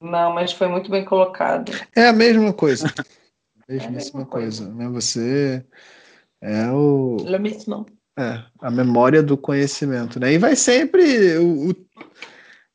[0.00, 1.72] Não, mas foi muito bem colocado.
[1.94, 2.86] É a mesma coisa.
[3.68, 4.88] É a mesma coisa, coisa, né?
[4.88, 5.64] Você
[6.40, 7.18] é o.
[7.24, 7.86] Le mesmo.
[8.18, 10.32] É, a memória do conhecimento, né?
[10.32, 11.38] E vai sempre.
[11.38, 11.74] O, o,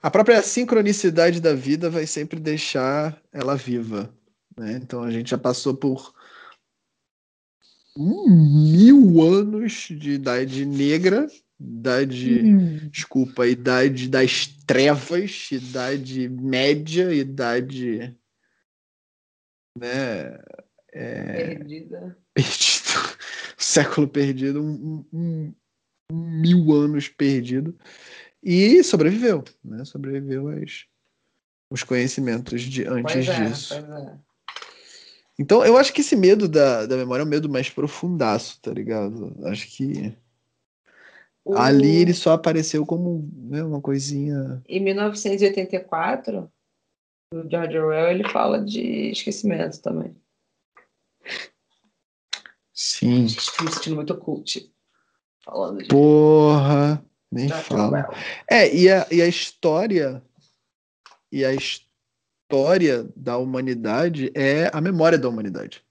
[0.01, 4.09] a própria sincronicidade da vida vai sempre deixar ela viva.
[4.57, 4.79] Né?
[4.81, 6.13] Então a gente já passou por
[7.97, 11.27] mil anos de idade negra,
[11.59, 12.89] idade, hum.
[12.89, 18.15] desculpa, idade das trevas, idade média, idade,
[19.77, 20.39] né?
[20.91, 22.17] É, perdida.
[22.33, 23.15] Perdido.
[23.57, 25.53] Século perdido, um, um,
[26.11, 27.77] um mil anos perdido.
[28.43, 29.83] E sobreviveu, né?
[29.85, 30.85] Sobreviveu aos,
[31.69, 33.73] os conhecimentos de antes é, disso.
[33.73, 34.17] É.
[35.37, 38.71] Então, eu acho que esse medo da, da memória é um medo mais profundaço, tá
[38.71, 39.35] ligado?
[39.45, 40.15] Acho que
[41.45, 41.55] o...
[41.55, 44.61] ali ele só apareceu como né, uma coisinha.
[44.67, 46.51] Em 1984,
[47.31, 50.15] o George Orwell ele fala de esquecimento também.
[52.73, 53.25] Sim.
[53.25, 54.73] Estou me sentindo muito cult.
[55.43, 55.87] Falando de...
[55.87, 57.05] Porra!
[57.31, 58.09] Nem fala.
[58.49, 60.23] É, e a, e a história
[61.31, 65.83] e a história da humanidade é a memória da humanidade.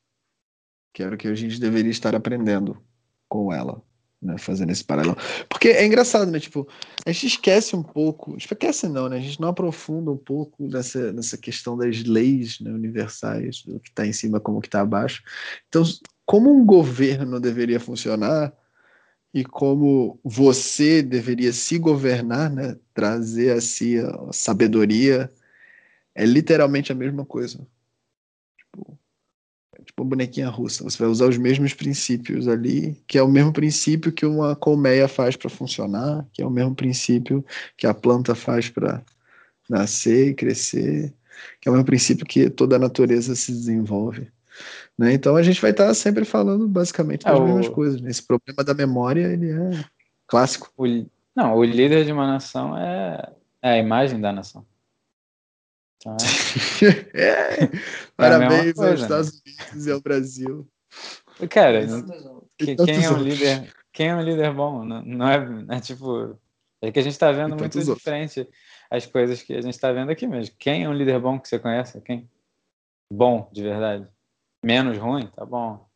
[0.93, 2.83] Que era o que a gente deveria estar aprendendo
[3.29, 3.83] com ela,
[4.25, 4.39] né?
[4.39, 5.17] Fazendo esse paralelo.
[5.49, 6.41] Porque é engraçado, né?
[6.41, 6.67] Tipo,
[7.05, 9.19] a gente esquece um pouco, esquece não, né?
[9.19, 13.91] A gente não aprofunda um pouco nessa, nessa questão das leis né, universais, do que
[13.91, 15.23] está em cima como que está abaixo.
[15.69, 15.83] Então,
[16.25, 18.53] como um governo deveria funcionar,
[19.35, 22.77] e como você deveria se governar, né?
[22.95, 25.29] trazer a si a sabedoria,
[26.15, 27.67] é literalmente a mesma coisa.
[29.95, 30.83] Tipo, é uma bonequinha russa.
[30.85, 35.07] Você vai usar os mesmos princípios ali, que é o mesmo princípio que uma colmeia
[35.07, 37.45] faz para funcionar, que é o mesmo princípio
[37.77, 39.03] que a planta faz para
[39.69, 41.15] nascer e crescer,
[41.61, 44.29] que é o mesmo princípio que toda a natureza se desenvolve.
[44.99, 45.13] Né?
[45.15, 48.01] Então a gente vai estar sempre falando basicamente das É, o- mesmas coisas.
[48.01, 48.11] né?
[48.11, 49.85] Esse problema da memória ele é
[50.27, 50.71] clássico.
[50.77, 50.85] O
[51.37, 54.65] não, o líder de uma nação é, é a imagem da nação.
[56.05, 56.17] Então,
[57.15, 57.71] é- É,
[58.15, 59.07] Parabéns coisa, aos né?
[59.07, 60.69] Estados Unidos e ao Brasil.
[61.51, 61.87] Cara,
[62.59, 63.75] que- quem é um líder?
[63.93, 64.85] Quem é um líder bom?
[64.85, 66.39] Não, não é, é tipo.
[66.83, 68.47] É que a gente tá vendo muito diferente
[68.91, 70.55] as coisas que a gente tá vendo aqui mesmo.
[70.59, 71.99] Quem é um líder bom que você conhece?
[72.03, 72.29] Quem?
[73.11, 74.07] Bom, de verdade.
[74.63, 75.27] Menos ruim?
[75.29, 75.89] Tá bom.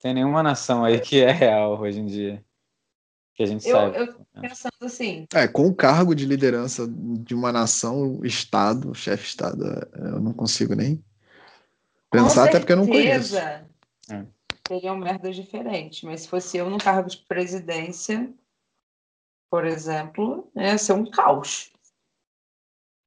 [0.00, 2.44] Tem nenhuma nação aí que é real hoje em dia.
[3.38, 3.96] Que a gente Eu, sabe.
[3.96, 9.22] eu fico pensando assim, É, com o cargo de liderança de uma nação, Estado, chefe
[9.22, 11.00] de Estado, é, eu não consigo nem
[12.10, 13.34] pensar, até porque eu não conheço.
[13.34, 13.68] certeza
[14.10, 14.26] É.
[14.64, 18.28] Teriam merdas diferentes, mas se fosse eu no cargo de presidência,
[19.48, 21.70] por exemplo, ia ser um caos.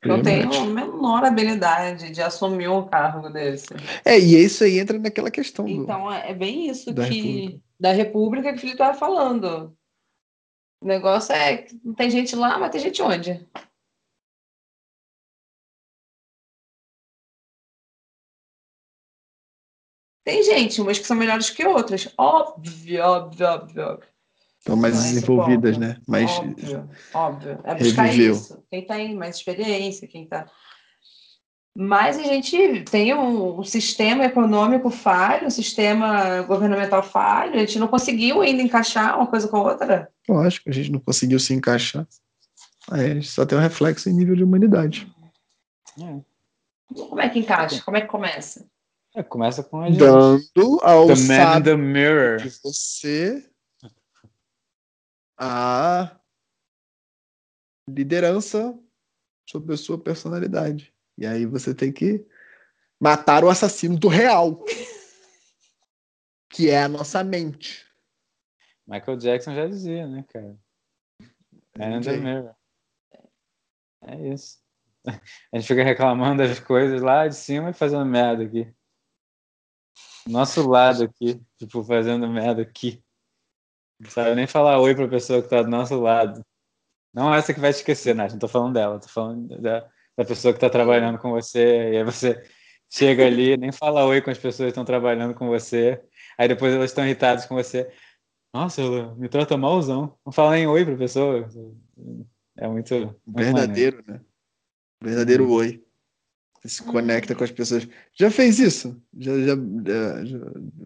[0.02, 3.68] Eu tenho a menor habilidade de assumir um cargo desse.
[4.06, 5.72] É, e isso aí entra naquela questão do.
[5.72, 7.64] Então, é é bem isso da que República.
[7.78, 9.78] da República que o Felipe estava falando.
[10.82, 13.48] O negócio é que não tem gente lá, mas tem gente onde?
[20.24, 22.12] Tem gente, umas que são melhores que outras.
[22.18, 24.10] Óbvio, óbvio, óbvio, óbvio.
[24.60, 25.88] Estão mais Não é desenvolvidas, ponto.
[25.88, 26.02] né?
[26.08, 27.60] Mais Óbvio, óbvio.
[27.64, 28.34] É buscar Reviveu.
[28.34, 28.64] isso.
[28.70, 30.50] Quem tem mais experiência, quem tá.
[31.76, 37.88] Mas a gente tem um, sistema econômico falho, um sistema governamental falho, a gente não
[37.88, 40.12] conseguiu ainda encaixar uma coisa com a outra.
[40.28, 42.06] Lógico, a gente não conseguiu se encaixar.
[42.90, 45.10] Aí a gente só tem um reflexo em nível de humanidade.
[45.98, 46.20] É.
[46.94, 47.82] Como é que encaixa?
[47.84, 48.66] Como é que começa?
[49.16, 50.00] É, começa com a gente.
[50.00, 52.38] Dando ao The Man the Mirror.
[52.38, 53.46] de você
[55.38, 56.18] a
[57.88, 58.78] liderança
[59.50, 60.94] sobre a sua personalidade.
[61.22, 62.26] E aí você tem que
[63.00, 64.66] matar o assassino do real,
[66.50, 67.88] que é a nossa mente.
[68.88, 70.58] Michael Jackson já dizia, né, cara?
[71.78, 72.18] Man in the.
[72.18, 72.56] Mirror.
[74.02, 74.58] É isso.
[75.06, 78.74] A gente fica reclamando das coisas lá de cima e fazendo merda aqui.
[80.28, 83.00] Nosso lado aqui, tipo, fazendo merda aqui.
[84.00, 86.44] Não sabe nem falar oi pra pessoa que tá do nosso lado.
[87.14, 88.32] Não essa que vai te esquecer, Nath.
[88.32, 89.88] Não tô falando dela, tô falando da,
[90.22, 91.92] da pessoa que tá trabalhando com você.
[91.94, 92.42] E aí você
[92.90, 96.02] chega ali, nem fala oi com as pessoas que estão trabalhando com você.
[96.38, 97.90] Aí depois elas estão irritadas com você.
[98.54, 100.18] Nossa, ela me trata malzão.
[100.26, 101.48] Não fala nem oi pra pessoa.
[102.58, 102.94] É muito.
[102.96, 103.98] muito maneiro.
[103.98, 104.22] Verdadeiro, né?
[105.04, 105.84] Verdadeiro oi.
[106.62, 107.88] Você se conecta com as pessoas.
[108.14, 109.02] Já fez isso?
[109.18, 110.40] Já, já, já- já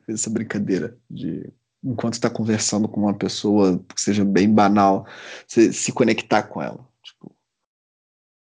[0.06, 1.52] fez essa brincadeira de
[1.84, 5.06] enquanto está conversando com uma pessoa que seja bem banal,
[5.46, 6.88] você se conectar com ela.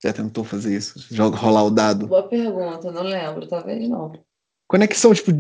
[0.02, 1.04] Já tentou fazer isso?
[1.12, 2.06] Joga rolar o dado.
[2.06, 4.12] Boa pergunta, não lembro, talvez não.
[4.68, 5.32] Conexão, tipo,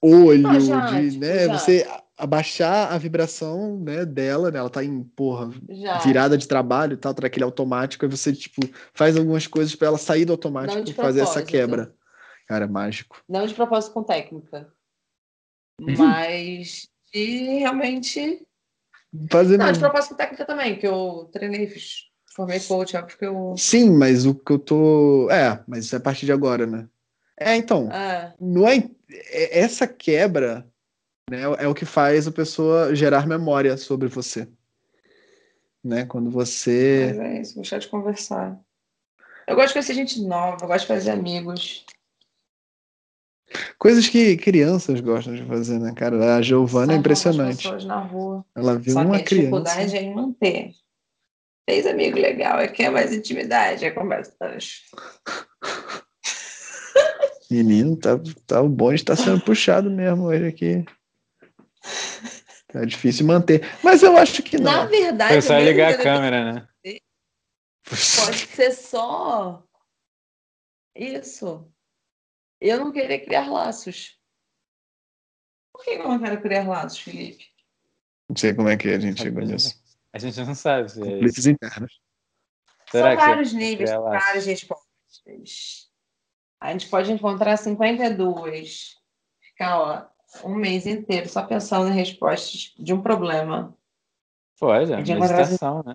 [0.00, 1.46] olho, Ah, já, de, tipo, né?
[1.46, 1.58] já.
[1.58, 4.58] Você abaixar a vibração né, dela, né?
[4.58, 5.98] Ela tá em, porra, Já.
[5.98, 8.60] virada de trabalho e tal, tá naquele automático, aí você, tipo,
[8.94, 11.94] faz algumas coisas pra ela sair do automático e fazer essa quebra.
[12.46, 13.22] Cara, é mágico.
[13.28, 14.72] Não de propósito com técnica.
[15.80, 15.96] Uhum.
[15.96, 18.46] Mas de realmente.
[19.30, 23.24] Fazer Não, de propósito com técnica também, que eu treinei, fiz, formei coach, é porque
[23.24, 23.54] eu.
[23.56, 25.28] Sim, mas o que eu tô.
[25.30, 26.88] É, mas isso é a partir de agora, né?
[27.38, 28.76] É, então, Ah, não é.
[29.10, 30.66] é- Essa quebra
[31.30, 34.48] né, é o que faz a pessoa gerar memória sobre você.
[35.84, 36.04] Né?
[36.06, 37.12] Quando você.
[37.16, 38.58] mas é isso, gostar de conversar.
[39.46, 41.84] Eu gosto de conhecer gente nova, eu gosto de fazer amigos.
[43.78, 46.36] Coisas que crianças gostam de fazer, né, cara?
[46.36, 47.64] A Giovana é impressionante.
[47.64, 48.44] pessoas na rua.
[48.54, 49.96] Ela viu Só que uma a dificuldade criança.
[49.96, 50.74] é em manter.
[51.68, 54.36] Fez amigo legal, é quer mais intimidade, é conversa.
[57.50, 60.84] Menino, tá, tá, o bonde tá sendo puxado mesmo hoje aqui.
[62.68, 63.60] Tá difícil manter.
[63.82, 64.90] Mas eu acho que Na não.
[64.90, 66.68] verdade, Foi só ligar a câmera, né?
[67.84, 69.62] pode ser só
[70.96, 71.70] isso.
[72.60, 74.18] Eu não querer criar laços.
[75.72, 77.44] Por que eu não quero criar laços, Felipe?
[78.28, 79.81] Não sei como é que a gente chegou nisso.
[80.12, 81.12] A gente não sabe se é isso.
[81.12, 82.00] Conflitos internos.
[82.90, 85.90] Será São você vários níveis, várias respostas.
[86.60, 88.96] A gente pode encontrar 52,
[89.40, 90.06] ficar ó,
[90.48, 93.76] um mês inteiro só pensando em respostas de um problema.
[94.58, 95.94] Pode, é De meditação, né?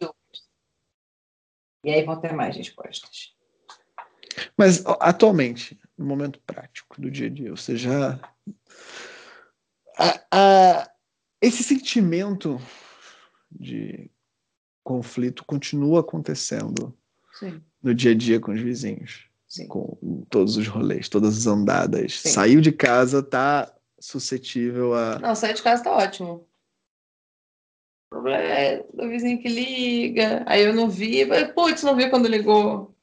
[1.83, 3.35] E aí vão ter mais respostas.
[4.57, 8.19] Mas atualmente, no momento prático do dia a dia, você já.
[9.97, 10.91] a- a-
[11.41, 12.59] esse sentimento
[13.51, 14.09] de
[14.83, 16.95] conflito continua acontecendo
[17.33, 17.61] Sim.
[17.83, 19.27] no dia a dia com os vizinhos.
[19.47, 19.67] Sim.
[19.67, 22.19] Com todos os rolês, todas as andadas.
[22.19, 22.29] Sim.
[22.29, 25.19] Saiu de casa, tá suscetível a.
[25.19, 26.47] Não, sair de casa tá ótimo.
[28.07, 30.43] O problema é do vizinho que liga.
[30.45, 31.25] Aí eu não vi.
[31.25, 32.93] mas, Putz, não vi quando ligou.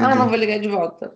[0.00, 1.14] Ah, não vou ligar de volta.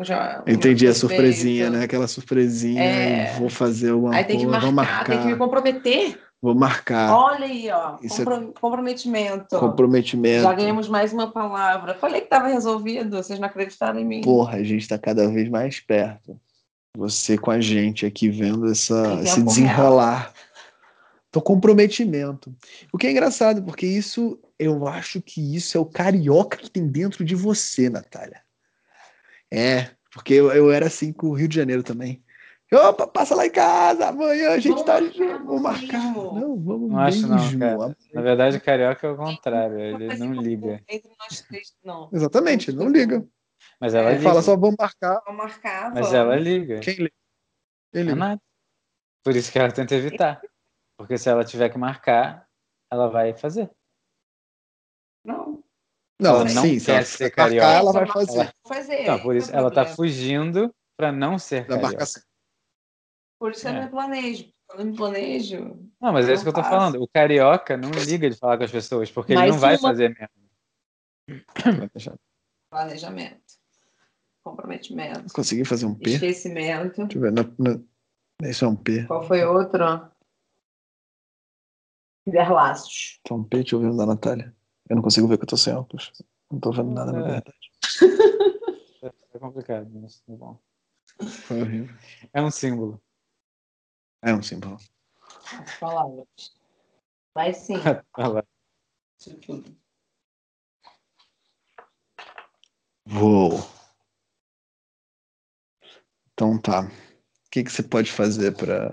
[0.00, 1.84] Já, Entendi a surpresinha, né?
[1.84, 2.82] Aquela surpresinha.
[2.82, 3.32] É.
[3.38, 5.44] Vou fazer uma Aí tem que vou marcar, tem que me marcar.
[5.44, 6.20] comprometer.
[6.40, 7.10] Vou marcar.
[7.16, 7.96] Olha aí, ó.
[8.02, 9.58] É- compro- Comprometimento.
[9.58, 10.42] Comprometimento.
[10.42, 11.94] Já ganhamos mais uma palavra.
[11.94, 14.20] Falei que tava resolvido, vocês não acreditaram em mim.
[14.20, 16.40] Porra, a gente tá cada vez mais perto.
[16.96, 20.32] Você com a gente aqui vendo essa, esse desenrolar.
[21.28, 22.54] Então, comprometimento.
[22.92, 26.86] O que é engraçado, porque isso, eu acho que isso é o carioca que tem
[26.86, 28.40] dentro de você, Natália.
[29.52, 32.22] É, porque eu, eu era assim com o Rio de Janeiro também.
[32.70, 36.02] Opa, passa lá em casa, amanhã a gente Vamos tá junto, vamos marcar.
[36.04, 36.32] mesmo.
[36.38, 37.58] Não, vamos Não acho não, mesmo.
[37.60, 37.96] cara.
[38.12, 40.82] Na verdade, o carioca é o contrário, ele não liga.
[40.86, 42.10] Entre nós três, não.
[42.12, 43.26] Exatamente, não liga.
[43.80, 44.28] Mas ela É, liga.
[44.28, 45.22] Fala só, vamos marcar.
[45.24, 45.84] Vamos marcar.
[45.94, 46.12] Mas vamos.
[46.14, 46.80] ela liga.
[46.80, 47.12] Quem liga?
[47.92, 48.40] Quem É liga?
[49.24, 50.40] Por isso que ela tenta evitar.
[50.98, 52.46] Porque se ela tiver que marcar,
[52.92, 53.70] ela vai fazer.
[55.24, 55.62] Não.
[56.20, 57.66] Não, Ela não sim, se ela quer ser marcar, carioca.
[57.68, 58.52] ela vai Ela- fazer.
[58.64, 59.02] Vou fazer.
[59.02, 59.96] Então, por isso é ela tá problema.
[59.96, 61.88] fugindo pra não ser Da carioca.
[61.92, 62.22] marcação.
[63.38, 63.74] Por isso eu É.
[63.76, 64.52] não me planejo.
[64.66, 66.70] Quando eu me planejo, Não, mas é Eu isso que eu tô faço.
[66.74, 67.02] falando.
[67.02, 69.88] O carioca não liga de falar com as pessoas, porque ele Mas não vai uma-
[69.88, 70.28] fazer mesmo.
[72.70, 73.40] planejamento,
[74.44, 76.10] comprometimento, Consegui fazer um P?
[76.10, 77.06] esquecimento.
[77.06, 77.32] Deixa eu ver.
[77.32, 78.48] Na, na...
[78.48, 79.04] Isso é um P.
[79.06, 80.10] Qual foi outro?
[82.28, 83.20] Criar laços.
[83.24, 84.54] Isso é um P, deixa eu ver o da Natália.
[84.88, 86.12] Eu não consigo ver que eu tô sem óculos.
[86.50, 87.22] Não tô vendo nada, na É.
[87.32, 87.72] verdade.
[89.34, 90.58] É complicado, mas tá bom.
[91.46, 91.94] Foi horrível.
[92.32, 93.00] É um símbolo.
[94.22, 94.76] É um símbolo.
[95.52, 96.26] As palavras.
[97.34, 97.74] Vai sim.
[99.44, 99.76] Tudo.
[103.06, 103.60] Vou.
[106.32, 106.82] Então tá.
[106.82, 108.90] O que, que você pode fazer pra.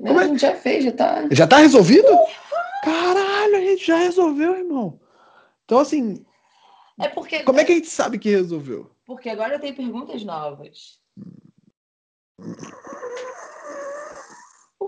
[0.00, 0.24] Não, Como é?
[0.24, 1.28] a gente já fez, já tá.
[1.30, 2.08] Já tá resolvido?
[2.84, 5.00] Caralho, a gente já resolveu, irmão.
[5.64, 6.24] Então, assim,
[6.98, 8.90] É porque, como é que a gente sabe que resolveu?
[9.04, 11.00] porque agora tem perguntas novas.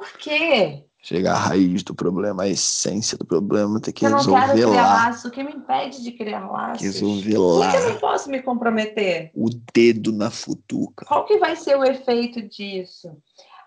[0.00, 0.82] Por quê?
[1.02, 4.54] Chegar à raiz do problema, a essência do problema, ter que eu não quero resolver
[4.70, 4.94] criar lá.
[5.06, 5.28] laço.
[5.28, 6.82] O que me impede de criar laços?
[6.82, 7.70] Resolver Por lá.
[7.70, 9.30] que eu não posso me comprometer?
[9.34, 11.04] O dedo na futuca.
[11.04, 13.14] Qual que vai ser o efeito disso?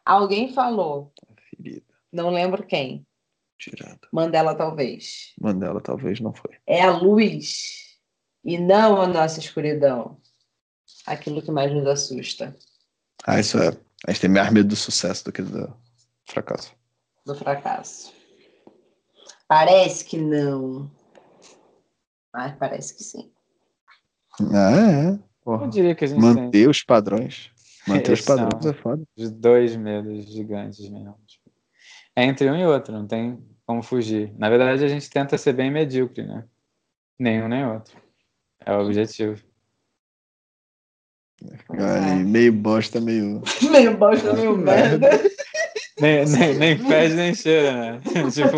[0.04, 1.14] Alguém falou,
[1.52, 1.86] Ferida.
[2.12, 3.06] não lembro quem,
[3.60, 4.08] Tirada.
[4.12, 5.34] Mandela talvez.
[5.40, 6.52] Mandela talvez não foi.
[6.66, 7.98] É a luz
[8.44, 10.18] e não a nossa escuridão.
[11.06, 12.56] Aquilo que mais nos assusta
[13.24, 13.70] Ah, isso é.
[14.08, 15.74] A gente tem mais medo do sucesso do que do
[16.26, 16.76] fracasso.
[17.26, 18.14] do fracasso.
[19.48, 20.90] Parece que não.
[22.34, 23.32] Mas parece que sim.
[24.52, 25.10] Ah, é.
[25.12, 25.68] Eu Porra.
[25.68, 27.52] diria que a gente tem Manter os padrões.
[27.88, 28.72] Manter os padrões não.
[28.72, 29.04] é foda.
[29.16, 31.18] os dois medos gigantes mesmo.
[32.16, 34.34] É entre um e outro, não tem como fugir.
[34.38, 36.46] Na verdade, a gente tenta ser bem medíocre, né?
[37.20, 38.02] Nenhum nem outro.
[38.66, 39.42] É o objetivo.
[41.70, 43.42] Aí, meio bosta, meio.
[43.70, 45.10] Meio bosta, meio merda.
[46.04, 48.02] Nem, nem, nem fede nem cheira, né?
[48.30, 48.58] tipo,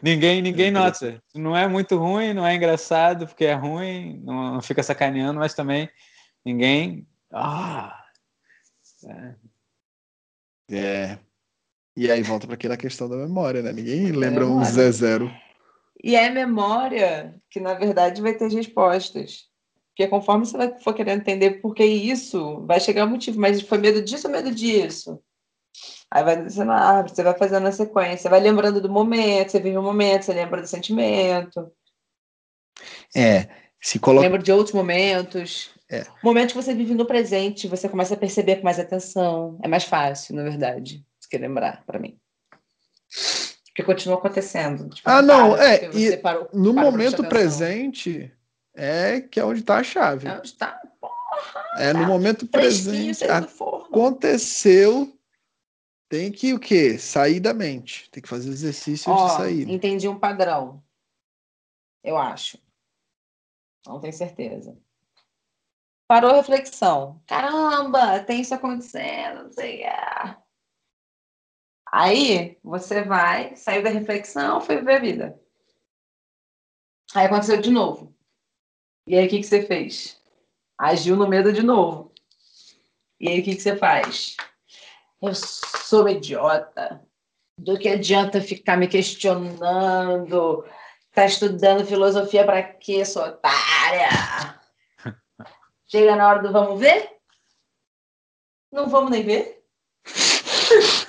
[0.00, 1.20] ninguém, ninguém nota.
[1.34, 5.52] Não é muito ruim, não é engraçado porque é ruim, não, não fica sacaneando, mas
[5.52, 5.90] também
[6.44, 7.08] ninguém.
[7.32, 8.04] Ah!
[9.04, 9.34] É.
[10.70, 11.18] É.
[11.96, 13.72] E aí volta para aquela questão da memória, né?
[13.72, 14.70] Ninguém lembra um memória.
[14.70, 15.34] Zé Zero.
[16.04, 19.48] E é memória que, na verdade, vai ter as respostas.
[19.98, 23.40] Porque conforme você vai, for querendo entender por que isso, vai chegar o motivo.
[23.40, 25.20] Mas foi medo disso ou medo disso?
[26.08, 29.58] Aí vai descendo a árvore, você vai fazendo a sequência, vai lembrando do momento, você
[29.58, 31.68] vive o momento, você lembra do sentimento,
[33.12, 33.48] É.
[33.80, 34.24] Se coloca.
[34.24, 35.70] lembra de outros momentos.
[35.90, 36.04] É.
[36.22, 39.58] Momentos que você vive no presente, você começa a perceber com mais atenção.
[39.64, 42.16] É mais fácil, na verdade, do que lembrar, para mim.
[43.66, 44.88] Porque continua acontecendo.
[44.90, 48.32] Tipo, Ah, não, para, é, e você parou- No momento presente
[48.78, 50.28] é que é onde tá a chave.
[50.28, 50.80] É onde tá?
[51.76, 53.24] É no momento Fresquinho, presente.
[53.24, 55.12] Aconteceu.
[56.08, 56.96] Tem que o quê?
[56.98, 58.08] Sair da mente.
[58.10, 59.68] Tem que fazer exercício de sair.
[59.68, 60.82] entendi um padrão.
[62.02, 62.58] Eu acho.
[63.86, 64.78] Não tenho certeza.
[66.06, 67.20] Parou a reflexão.
[67.26, 69.82] Caramba, tem isso acontecendo, não sei.
[71.92, 75.40] Aí você vai, saiu da reflexão, foi viver a vida.
[77.14, 78.17] Aí aconteceu de novo.
[79.08, 80.20] E aí o que, que você fez?
[80.76, 82.12] Agiu no medo de novo.
[83.18, 84.36] E aí o que, que você faz?
[85.22, 87.02] Eu sou idiota.
[87.56, 90.62] Do que adianta ficar me questionando?
[91.14, 94.60] Tá estudando filosofia pra quê, sua otária?
[95.88, 97.10] Chega na hora do vamos ver?
[98.70, 99.64] Não vamos nem ver?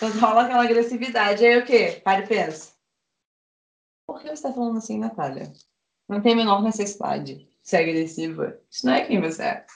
[0.00, 1.44] Então rola aquela agressividade.
[1.44, 2.00] Aí o quê?
[2.04, 2.72] Para e pensa.
[4.06, 5.52] Por que você tá falando assim, Natália?
[6.08, 8.58] Não tem a menor necessidade de ser agressiva.
[8.70, 9.66] Isso não é quem você é.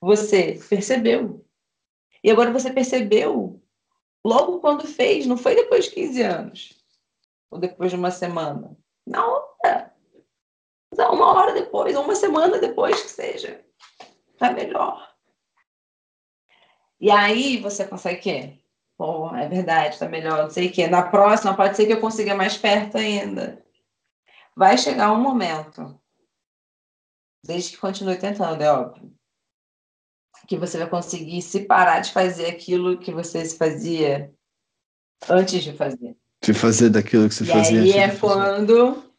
[0.00, 1.46] Você percebeu.
[2.24, 3.62] E agora você percebeu
[4.24, 6.84] logo quando fez, não foi depois de 15 anos.
[7.50, 8.76] Ou depois de uma semana.
[9.06, 9.94] Na hora.
[10.96, 13.64] Não, uma hora depois, ou uma semana depois que seja.
[14.38, 15.12] Tá melhor.
[17.00, 18.58] E aí você consegue o quê?
[18.96, 20.86] Pô, é verdade, tá melhor, não sei o quê.
[20.86, 23.61] Na próxima pode ser que eu consiga mais perto ainda.
[24.56, 25.98] Vai chegar um momento,
[27.44, 29.12] desde que continue tentando, é óbvio,
[30.46, 34.32] que você vai conseguir se parar de fazer aquilo que você se fazia
[35.28, 36.16] antes de fazer.
[36.42, 37.80] De fazer daquilo que você e fazia.
[37.80, 39.12] aí antes é quando.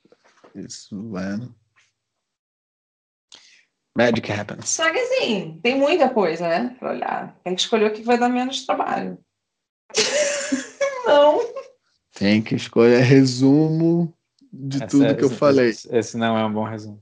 [0.54, 1.38] Isso vai.
[3.96, 4.70] Magic happens.
[4.70, 6.76] Só que assim, tem muita coisa, né?
[6.80, 7.40] Pra olhar.
[7.44, 9.18] Tem que escolher o que vai dar menos trabalho.
[11.06, 11.40] Não.
[12.14, 14.14] Tem que escolher resumo
[14.54, 15.70] de Essa- tudo que eu esse- falei.
[15.70, 17.02] Esse, esse não é um bom resumo.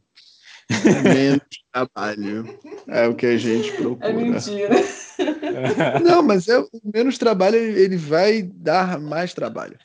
[1.03, 1.41] Menos
[1.71, 2.59] trabalho.
[2.87, 4.09] É o que a gente procura.
[4.09, 4.69] É mentira.
[6.03, 9.77] Não, mas é, o menos trabalho ele vai dar mais trabalho.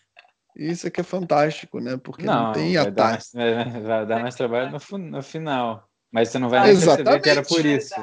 [0.54, 1.98] Isso é que é fantástico, né?
[2.02, 2.94] Porque não, Não, tem atalho.
[3.10, 5.86] mais, vai- vai dar mais trabalho no, no final.
[6.10, 7.04] Mas você não vai nem Exatamente.
[7.04, 7.94] perceber que era por isso.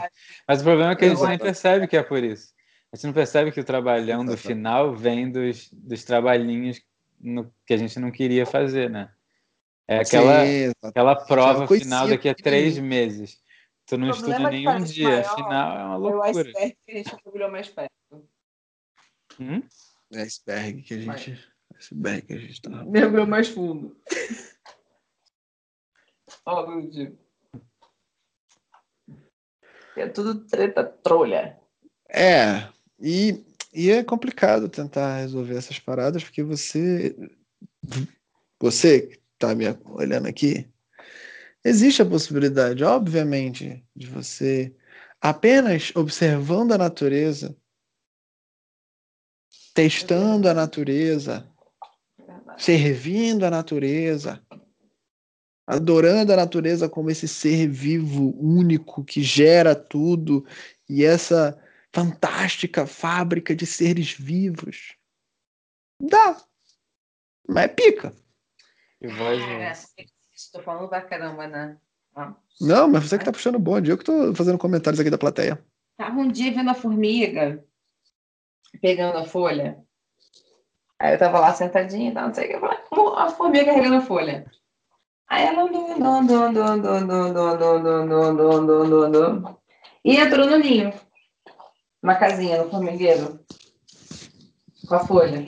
[0.48, 1.42] Mas o problema é que a gente nem Exatamente.
[1.42, 2.50] percebe que é por isso.
[2.92, 6.80] A gente não percebe que o trabalhão do final vem dos, dos trabalhinhos
[7.20, 9.10] no- que a gente não queria fazer, né?
[9.88, 13.42] É aquela, Sim, aquela prova final daqui a três meses.
[13.86, 15.10] Tu não estuda é nenhum dia.
[15.10, 16.30] maior, Afinal, é uma É o loucura.
[16.30, 17.92] iceberg que a gente mergulhou mais perto.
[19.40, 19.62] Hum?
[20.14, 21.54] É iceberg que a gente.
[21.76, 22.70] Iceberg que a gente tá.
[22.86, 23.98] Mergulhou mais fundo.
[26.46, 27.18] Ó, Lúcio.
[29.98, 31.60] É tudo treta trolha.
[32.10, 32.70] É,
[33.00, 37.16] e, e é complicado tentar resolver essas paradas, porque você.
[38.60, 40.66] Você que tá me olhando aqui,
[41.64, 44.74] existe a possibilidade, obviamente, de você
[45.20, 47.56] apenas observando a natureza,
[49.74, 51.50] testando a natureza,
[52.58, 54.42] servindo a natureza,
[55.68, 60.46] adorando a natureza como esse ser vivo único que gera tudo
[60.88, 61.60] e essa
[61.92, 64.96] fantástica fábrica de seres vivos.
[66.00, 66.42] Dá.
[67.48, 68.23] Mas é pica.
[69.04, 69.74] Que voz, né?
[70.34, 71.76] Estou falando pra caramba, né?
[72.62, 73.92] Não, mas você que tá puxando o bonde.
[73.92, 75.62] Eu que tô fazendo comentários aqui da plateia.
[75.98, 77.62] Tava um dia vendo a formiga
[78.82, 79.78] pegando a folha.
[80.98, 84.50] Aí eu tava lá sentadinha, não sei o que, como a formiga carregando a folha.
[85.28, 85.90] Aí ela andou,
[90.06, 90.94] e entrou no ninho.
[92.02, 93.38] Uma casinha no formigueiro.
[94.88, 95.46] Com a folha.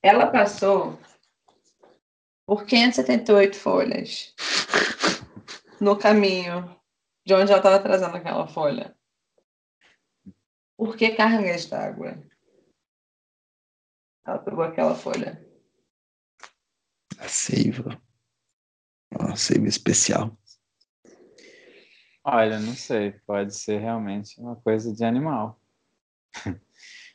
[0.00, 0.96] Ela passou
[2.50, 4.34] por 578 folhas
[5.80, 6.76] no caminho
[7.24, 8.92] de onde ela estava trazendo aquela folha.
[10.76, 12.20] Por que cargas d'água?
[14.26, 15.46] Ela pegou aquela folha.
[17.20, 18.02] A seiva.
[19.16, 20.36] Uma seiva especial.
[22.24, 25.62] Olha, não sei, pode ser realmente uma coisa de animal.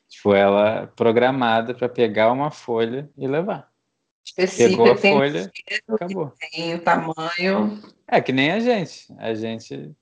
[0.08, 3.75] tipo, ela programada para pegar uma folha e levar.
[4.36, 5.52] Pegou a Específica, tem, folha,
[5.90, 6.34] acabou.
[6.52, 7.82] tem o tamanho.
[8.08, 9.06] É que nem a gente.
[9.20, 9.96] A gente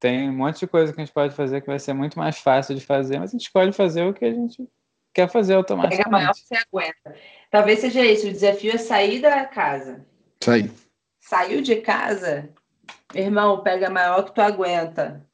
[0.00, 2.38] tem um monte de coisa que a gente pode fazer que vai ser muito mais
[2.38, 4.66] fácil de fazer, mas a gente escolhe fazer o que a gente
[5.12, 6.40] quer fazer Pega maior automaticamente.
[6.42, 7.16] que você aguenta.
[7.50, 8.26] Talvez seja isso.
[8.28, 10.04] O desafio é sair da casa.
[10.46, 10.70] Aí.
[11.20, 12.48] Saiu de casa,
[13.14, 15.26] irmão, pega maior que tu aguenta.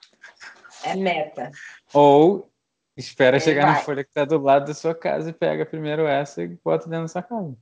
[0.85, 1.51] É meta.
[1.93, 2.51] Ou
[2.97, 3.85] espera É, chegar na vai.
[3.85, 7.03] folha que está do lado da sua casa e pega primeiro essa e bota dentro
[7.05, 7.57] da sua casa.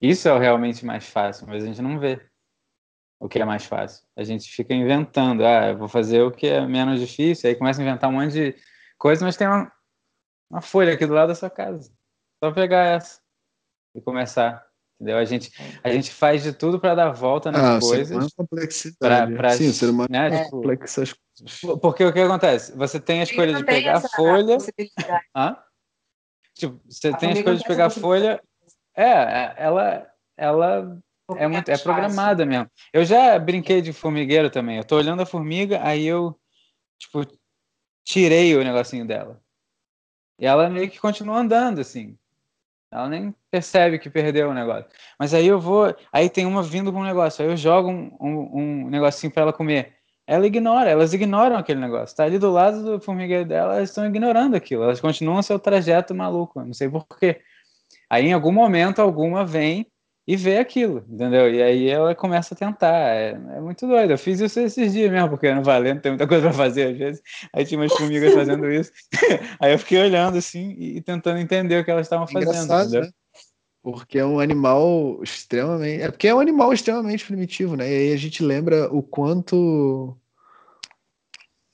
[0.00, 2.20] Isso é o realmente mais fácil, mas a gente não vê
[3.20, 4.06] o que é mais fácil.
[4.16, 7.80] A gente fica inventando, ah, eu vou fazer o que é menos difícil, aí começa
[7.80, 8.54] a inventar um monte de
[8.96, 9.72] coisa, mas tem uma,
[10.50, 11.92] uma folha aqui do lado da sua casa.
[12.42, 13.20] Só pegar essa
[13.94, 14.64] e começar.
[15.00, 15.18] Entendeu?
[15.18, 18.10] A gente, a gente faz de tudo para dar volta nas Ah, ser coisas.
[18.10, 19.32] humano é complexidade.
[19.32, 21.14] pra- pra- Sim, ser humano né, é tipo, coisas.
[21.60, 22.76] Por- Porque o que acontece?
[22.76, 24.58] Você tem a escolha de pegar a folha.
[25.36, 25.56] Hã?
[26.54, 28.42] Tipo, você A tem a escolha de pegar a folha.
[28.98, 31.00] É, é, ela, ela
[31.36, 32.68] é muito é programada mesmo.
[32.92, 34.76] Eu já brinquei de formigueiro também.
[34.76, 36.36] Eu tô olhando a formiga, aí eu
[36.98, 37.24] tipo
[38.04, 39.40] tirei o negocinho dela.
[40.36, 42.18] E ela meio que continua andando assim.
[42.90, 44.86] Ela nem percebe que perdeu o negócio.
[45.16, 45.94] Mas aí eu vou.
[46.12, 47.44] Aí tem uma vindo com um negócio.
[47.44, 49.94] Aí eu jogo um, um, um negocinho para ela comer.
[50.26, 52.16] Ela ignora, elas ignoram aquele negócio.
[52.16, 54.82] Tá ali do lado do formigueiro dela, elas estão ignorando aquilo.
[54.82, 56.64] Elas continuam seu trajeto maluco.
[56.64, 57.42] Não sei porquê.
[58.10, 59.86] Aí em algum momento, alguma vem
[60.28, 61.50] e vê aquilo, entendeu?
[61.50, 62.92] E aí ela começa a tentar.
[62.92, 64.10] É, é muito doido.
[64.10, 66.98] Eu fiz isso esses dias mesmo, porque não valendo, tem muita coisa para fazer às
[66.98, 67.22] vezes.
[67.50, 68.92] Aí tinha umas formigas fazendo isso.
[69.58, 73.00] aí eu fiquei olhando assim e tentando entender o que elas estavam fazendo?
[73.00, 73.10] Né?
[73.82, 76.02] Porque é um animal extremamente.
[76.02, 77.90] É porque é um animal extremamente primitivo, né?
[77.90, 80.14] E aí a gente lembra o quanto.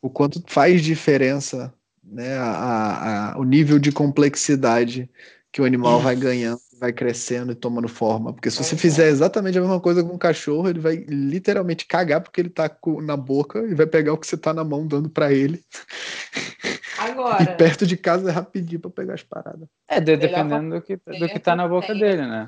[0.01, 1.75] O quanto faz diferença
[2.05, 2.37] né?
[2.37, 5.11] a, a, o nível de complexidade
[5.55, 8.33] que o animal vai ganhando vai crescendo e tomando forma.
[8.33, 12.21] Porque se você fizer exatamente a mesma coisa com um cachorro, ele vai literalmente cagar
[12.21, 12.69] porque ele tá
[13.03, 15.65] na boca e vai pegar o que você tá na mão dando para ele.
[16.99, 17.43] Agora.
[17.43, 19.69] E perto de casa é rapidinho para pegar as paradas.
[19.89, 22.47] É, de, dependendo do que, do que tá na boca dele, né?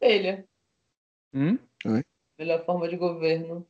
[0.00, 0.44] Ele.
[1.34, 1.58] Hum?
[2.38, 3.66] Melhor forma de governo.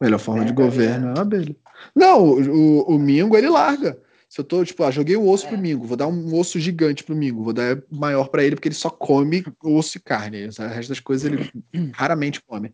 [0.00, 1.56] Melhor forma é, de governo é a abelha.
[1.94, 4.00] Não, o, o, o Mingo ele larga.
[4.30, 5.48] Se eu tô, tipo, ah, joguei um osso é.
[5.48, 8.68] pro Mingo, vou dar um osso gigante pro Mingo, vou dar maior para ele, porque
[8.68, 10.46] ele só come osso e carne.
[10.46, 11.50] O resto das coisas ele
[11.92, 12.72] raramente come.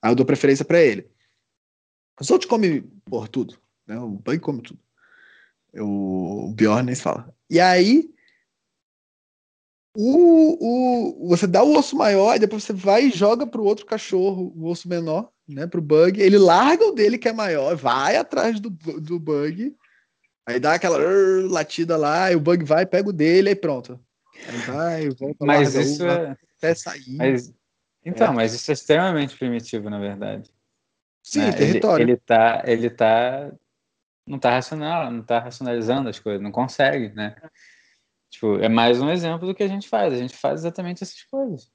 [0.00, 1.06] Aí eu dou preferência para ele.
[2.18, 3.58] Os outros comem, por tudo.
[3.86, 3.98] Né?
[3.98, 4.80] O Bug come tudo.
[5.70, 7.30] Eu, o Bjorn nem se fala.
[7.50, 8.08] E aí,
[9.94, 13.84] o, o, você dá o osso maior, e depois você vai e joga pro outro
[13.84, 15.66] cachorro o osso menor, né?
[15.66, 16.18] Pro Bug.
[16.18, 19.76] Ele larga o dele que é maior, vai atrás do, do Bug
[20.46, 24.00] Aí dá aquela uh, latida lá, e o bug vai, pega o dele, e pronto.
[24.48, 26.36] Aí vai, volta mas lá, isso é...
[26.56, 27.16] até sair.
[27.16, 27.52] Mas...
[28.04, 28.36] Então, é.
[28.36, 30.48] mas isso é extremamente primitivo, na verdade.
[31.24, 31.52] Sim, né?
[31.52, 32.04] território.
[32.04, 33.52] Ele, ele tá, ele tá,
[34.24, 37.34] não tá racional, não tá racionalizando as coisas, não consegue, né?
[38.30, 40.12] Tipo, é mais um exemplo do que a gente faz.
[40.12, 41.68] A gente faz exatamente essas coisas.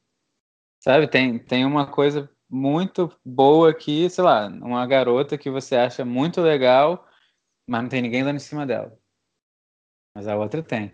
[0.79, 1.07] Sabe?
[1.07, 6.39] Tem, tem uma coisa muito boa aqui, sei lá, uma garota que você acha muito
[6.39, 7.05] legal
[7.67, 8.97] mas não tem ninguém dando em cima dela.
[10.13, 10.93] Mas a outra tem.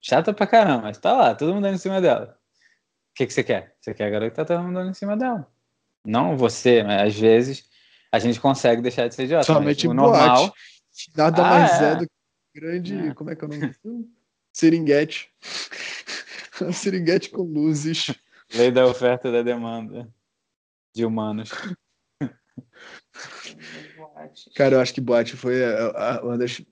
[0.00, 2.38] Chata pra caramba, mas tá lá, todo mundo dando em cima dela.
[3.10, 3.76] O que, que você quer?
[3.80, 5.50] Você quer a garota que tá todo mundo dando em cima dela.
[6.04, 7.68] Não você, mas às vezes
[8.12, 9.44] a gente consegue deixar de ser idiota.
[9.44, 10.54] Somente o normal.
[11.16, 11.92] Nada ah, mais é.
[11.92, 11.96] é.
[11.96, 13.08] do que grande.
[13.08, 13.14] É.
[13.14, 14.08] Como é que é o nome do
[14.52, 15.30] Seringuete.
[16.72, 18.14] Seringuete com luzes.
[18.54, 20.08] Lei da oferta e da demanda
[20.94, 21.50] de humanos.
[24.54, 26.62] Cara, eu acho que boate foi a, a, uma das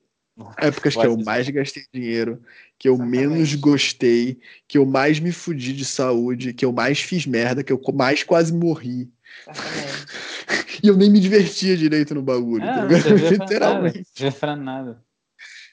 [0.59, 2.43] épocas que eu mais gastei dinheiro,
[2.79, 3.27] que eu Exatamente.
[3.29, 7.73] menos gostei, que eu mais me fudi de saúde, que eu mais fiz merda, que
[7.73, 9.09] eu mais quase morri.
[10.83, 12.65] e eu nem me divertia direito no bagulho.
[12.65, 14.07] É, tá Literalmente.
[14.21, 15.03] Não pra nada.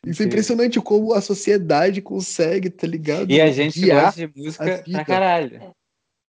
[0.05, 3.29] Isso é impressionante como a sociedade consegue, tá ligado?
[3.31, 5.73] E a gente gosta de música pra caralho.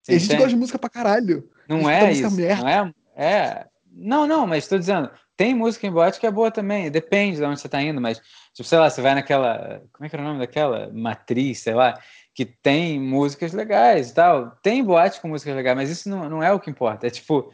[0.08, 1.48] e a gente gosta de música pra caralho.
[1.68, 2.28] Não é isso.
[2.30, 3.66] Não é, é.
[3.92, 5.10] Não, não, mas estou dizendo,
[5.40, 8.20] tem música em boate que é boa também, depende de onde você está indo, mas,
[8.52, 9.82] tipo, sei lá, você vai naquela.
[9.90, 10.92] Como é que era o nome daquela?
[10.92, 11.98] Matriz, sei lá,
[12.34, 14.50] que tem músicas legais e tal.
[14.62, 17.06] Tem boate com músicas legais, mas isso não, não é o que importa.
[17.06, 17.50] É tipo,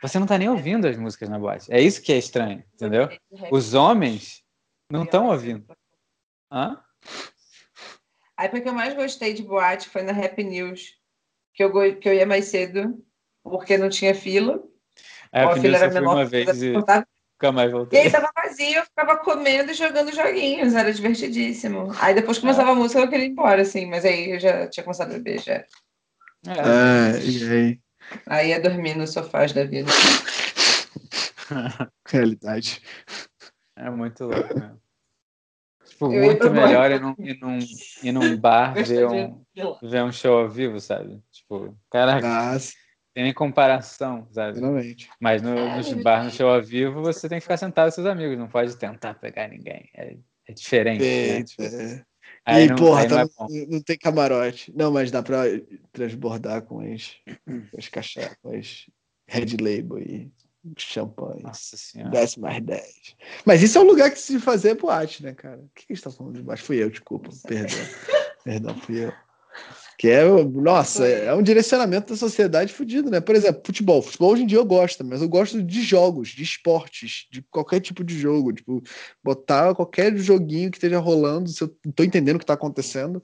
[0.00, 1.72] você não está nem ouvindo as músicas na boate.
[1.72, 3.08] É isso que é estranho, entendeu?
[3.50, 4.44] Os homens
[4.88, 5.66] não estão ouvindo.
[6.52, 6.80] Hã?
[8.36, 11.00] A época que eu mais gostei de boate foi na Happy News,
[11.52, 13.04] que eu, que eu ia mais cedo,
[13.42, 14.62] porque não tinha fila.
[15.32, 16.74] A Happy News eu fui uma vez e...
[17.34, 18.00] Nunca mais voltei.
[18.00, 21.92] E aí tava vazio, eu ficava comendo e jogando joguinhos, era divertidíssimo.
[22.00, 24.84] Aí depois começava a música, eu queria ir embora, assim, mas aí eu já tinha
[24.84, 25.64] começado a beber, já.
[26.46, 27.80] É, e aí?
[28.26, 29.90] Aí ia dormir no sofá da vida.
[32.06, 32.82] Realidade.
[33.76, 34.74] É muito louco, né?
[35.86, 37.58] Tipo, eu muito melhor ir num, ir, num,
[38.02, 39.44] ir num bar ver um,
[39.82, 41.22] ver um show ao vivo, sabe?
[41.30, 42.26] Tipo, caraca.
[42.26, 42.72] Nossa
[43.14, 44.60] tem nem comparação, sabe?
[45.20, 48.06] Mas no, no bar, no show ao vivo, você tem que ficar sentado com seus
[48.08, 49.88] amigos, não pode tentar pegar ninguém.
[49.94, 50.16] É,
[50.48, 51.04] é diferente.
[51.04, 51.44] É, né?
[51.44, 52.04] tipo, é.
[52.44, 54.72] Aí e, não, porra, aí não, tá, é não, tem camarote.
[54.76, 55.44] Não, mas dá pra
[55.92, 58.86] transbordar com as, com as caixas, com as
[59.28, 60.32] Red Label e
[60.76, 61.42] champanhe.
[61.42, 62.10] Nossa senhora.
[62.10, 63.16] 10 mais 10.
[63.46, 65.58] Mas isso é um lugar que se fazer boate, né, cara?
[65.58, 66.64] O que, que a gente tá falando de baixo?
[66.64, 67.30] Fui eu, desculpa.
[67.46, 67.78] Perdão.
[68.44, 69.12] Perdão, fui eu.
[69.98, 73.20] Que é, nossa, é um direcionamento da sociedade fudido, né?
[73.20, 74.02] Por exemplo, futebol.
[74.02, 77.80] Futebol hoje em dia eu gosto, mas eu gosto de jogos, de esportes, de qualquer
[77.80, 78.52] tipo de jogo.
[78.52, 78.82] Tipo,
[79.22, 83.22] botar qualquer joguinho que esteja rolando, se eu tô entendendo o que tá acontecendo,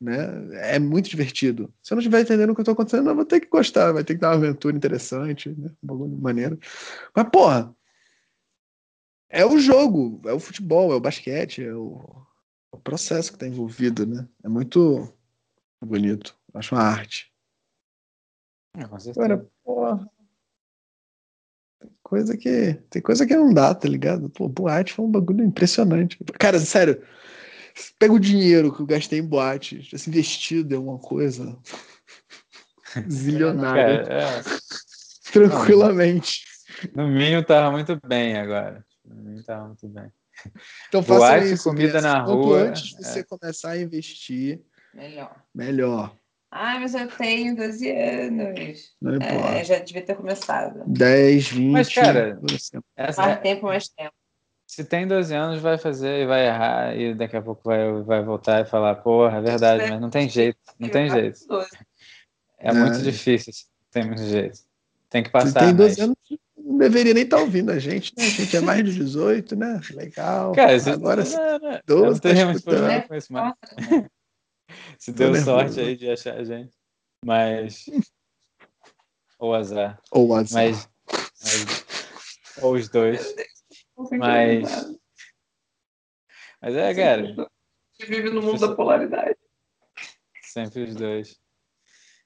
[0.00, 0.74] né?
[0.74, 1.72] É muito divertido.
[1.82, 4.04] Se eu não estiver entendendo o que tá acontecendo, eu vou ter que gostar, vai
[4.04, 5.70] ter que dar uma aventura interessante, né?
[5.82, 6.58] Um bagulho maneiro.
[7.14, 7.74] Mas, porra,
[9.28, 12.20] é o jogo, é o futebol, é o basquete, é o
[12.72, 14.28] o processo que está envolvido, né?
[14.44, 15.12] É muito
[15.86, 16.36] bonito.
[16.54, 17.32] Acho uma arte.
[18.76, 19.46] É, com certeza.
[19.64, 20.10] Porra.
[21.80, 22.74] Tem coisa que.
[22.90, 24.28] Tem coisa que não dá, tá ligado?
[24.30, 26.18] Pô, boate foi um bagulho impressionante.
[26.38, 27.02] Cara, sério.
[27.98, 31.56] Pega o dinheiro que eu gastei em boate, investido em alguma coisa.
[33.08, 34.06] Zilionário.
[34.06, 34.42] Cara, é,
[35.32, 36.44] Tranquilamente.
[36.94, 38.84] no mínimo tava muito bem agora.
[39.04, 40.10] No mínimo tava muito bem.
[40.88, 41.64] Então faça Boate, isso.
[41.64, 44.60] comida na Quanto rua, antes de você começar a investir,
[44.94, 45.34] Melhor.
[45.54, 46.14] melhor.
[46.52, 48.92] Ai, mas eu tenho 12 anos.
[49.00, 49.58] Não importa.
[49.58, 50.82] É, já devia ter começado.
[50.86, 51.70] 10, 20.
[51.70, 52.40] Mas, cara.
[52.96, 54.12] Essa, Mais tempo, mais tempo.
[54.66, 58.22] se tem 12 anos, vai fazer e vai errar, e daqui a pouco vai, vai
[58.24, 61.38] voltar e falar, porra, é verdade, mas não tem jeito, não tem jeito.
[61.46, 61.68] 12.
[62.58, 63.02] É muito É.
[63.02, 63.52] difícil,
[63.84, 64.58] não tem muito jeito.
[65.08, 65.98] Tem que Se passar tem 12 mais.
[66.00, 66.16] anos,
[66.56, 68.24] não deveria nem estar ouvindo a gente, né?
[68.24, 69.80] A gente é mais de 18, né?
[69.92, 70.52] Legal.
[70.52, 72.62] Cara, Agora não, não, não, 12 eu não tá escutando.
[72.76, 73.54] problema com isso, mas
[74.98, 75.44] se deu nervoso.
[75.44, 76.72] sorte aí de achar a gente.
[77.24, 77.84] Mas.
[79.38, 80.00] Ou azar.
[80.10, 80.62] Ou azar.
[80.62, 80.88] Mas,
[81.42, 81.84] mas-
[82.62, 83.34] Ou os dois.
[84.18, 84.98] Mas-
[86.60, 89.36] Mas é, cara, A gente vive no mundo da polaridade.
[90.42, 91.40] sempre os dois.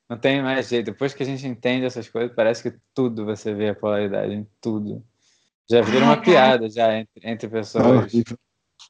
[0.09, 0.87] Não tem mais jeito.
[0.87, 4.45] Depois que a gente entende essas coisas, parece que tudo você vê a polaridade em
[4.61, 5.05] tudo.
[5.71, 8.13] Já vira uma piada já entre, entre É pessoas.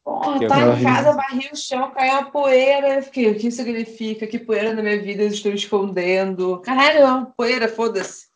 [0.05, 2.97] Porra, Que tá em casa, varri o chão, caiu uma poeira.
[2.97, 4.27] Eu fiquei, o que isso significa?
[4.27, 6.61] Que poeira na minha vida eu estou escondendo?
[6.61, 8.27] Caralho, é poeira, foda-se.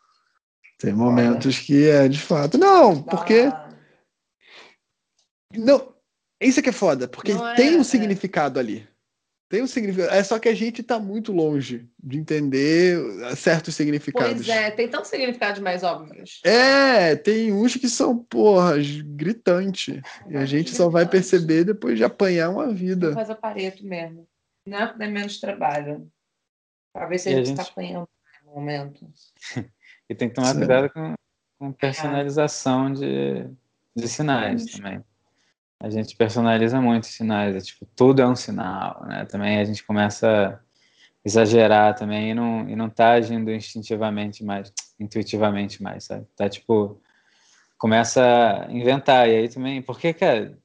[0.78, 2.56] Tem momentos que é de fato.
[2.56, 3.52] Não, porque.
[5.54, 5.94] Não,
[6.40, 7.84] isso é que é foda, porque Não é, tem um é.
[7.84, 8.88] significado ali.
[9.48, 10.14] Tem um significado.
[10.14, 12.98] É só que a gente tá muito longe de entender
[13.34, 14.46] certos significados.
[14.46, 16.40] Pois é, tem tantos significados mais óbvios.
[16.44, 18.74] É, tem uns que são, porra,
[19.04, 20.02] gritante.
[20.28, 21.30] E a gente só vai Gritante.
[21.30, 23.14] perceber depois de apanhar uma vida.
[23.14, 24.28] Faz aparelho mesmo.
[24.66, 26.06] Não é menos trabalho.
[26.92, 28.08] Talvez se E a a gente está apanhando
[28.44, 29.06] no momento.
[30.10, 30.60] E tem que tomar Sim.
[30.60, 31.14] cuidado com,
[31.58, 33.46] com personalização de,
[33.94, 35.04] de sinais também.
[35.80, 39.24] A gente personaliza muito os sinais, é tipo, tudo é um sinal, né?
[39.26, 40.58] Também a gente começa a
[41.24, 46.26] exagerar também e não, e não tá agindo instintivamente mais, intuitivamente mais, sabe?
[46.36, 47.00] Tá tipo,
[47.76, 50.58] começa a inventar, e aí também, porque, cara,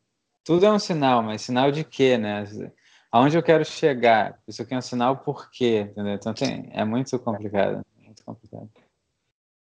[0.44, 2.44] tudo é um sinal, mas sinal de quê, né?
[3.12, 4.42] Aonde eu quero chegar?
[4.48, 6.16] Isso aqui é um sinal por quê, entendeu?
[6.16, 8.68] Então tem, é muito complicado, muito complicado.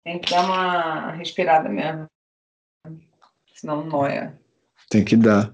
[0.03, 2.07] Tem que dar uma respirada mesmo.
[3.53, 4.42] Senão noia.
[4.93, 5.51] Tem que dar.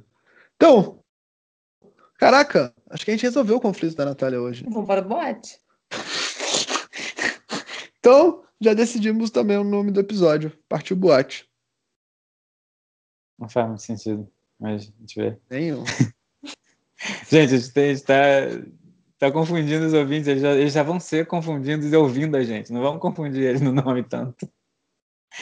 [0.57, 1.01] Então,
[2.17, 4.65] caraca, acho que a gente resolveu o conflito da Natália hoje.
[4.65, 5.57] Vamos para o boate?
[8.01, 10.57] Então, já decidimos também o nome do episódio.
[10.69, 11.49] Partiu boate.
[13.37, 15.37] Não faz muito sentido, mas a gente vê.
[15.49, 15.83] Nenhum.
[17.29, 18.03] Gente, a gente, gente
[19.19, 22.71] tá, confundindo os ouvintes, eles já, eles já vão ser confundidos e ouvindo a gente.
[22.71, 24.49] Não vamos confundir eles no nome tanto.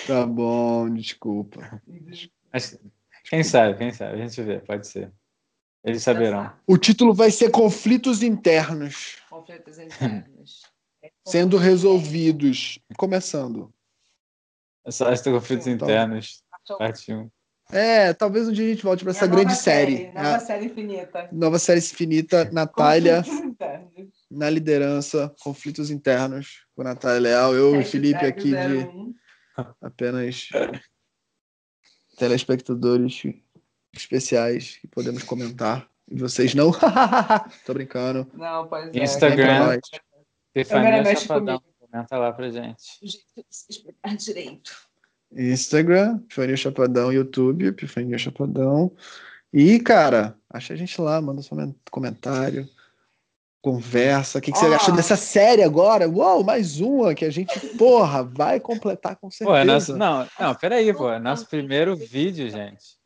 [0.05, 1.81] Tá bom, desculpa.
[2.51, 2.77] Mas,
[3.29, 5.11] quem sabe, quem sabe, a gente vê, pode ser.
[5.83, 6.51] Eles saberão.
[6.65, 10.61] O título vai ser Conflitos Internos Conflitos internos.
[11.25, 12.79] sendo resolvidos.
[12.97, 13.71] Começando.
[14.85, 15.87] É só estes conflitos Então.
[15.87, 16.43] internos,
[16.77, 17.29] parte 1.
[17.69, 20.07] É, talvez um dia a gente volte para essa grande nova série.
[20.13, 21.29] Nova A série infinita.
[21.33, 24.09] nova série infinita, Natália Conflitos internos.
[24.31, 27.53] na liderança, conflitos internos com Natália Leal.
[27.53, 29.13] Eu e o Felipe aqui de 01.
[29.81, 30.47] apenas
[32.17, 33.23] telespectadores
[33.93, 35.87] especiais que podemos comentar.
[36.09, 36.71] E vocês não.
[37.65, 38.27] Tô brincando.
[38.33, 39.03] Não, pois é.
[39.03, 39.59] Instagram.
[39.67, 39.79] Nós.
[40.51, 42.83] Stefania Chapadão, comenta lá pra gente.
[43.03, 44.71] O jeito de se explicar direito.
[45.31, 48.91] Instagram, Epifania Chapadão, YouTube, Epifania Chapadão.
[49.53, 52.67] E, cara, acha a gente lá, manda seu men- comentário,
[53.67, 54.39] conversa.
[54.39, 54.75] O que, que você Ó.
[54.75, 56.07] achou dessa série agora?
[56.07, 59.49] Uau, mais uma que a gente, porra, vai completar com certeza.
[59.49, 61.11] Pô, é nosso, não, não, peraí, pô.
[61.11, 62.97] é Nosso primeiro vídeo, gente.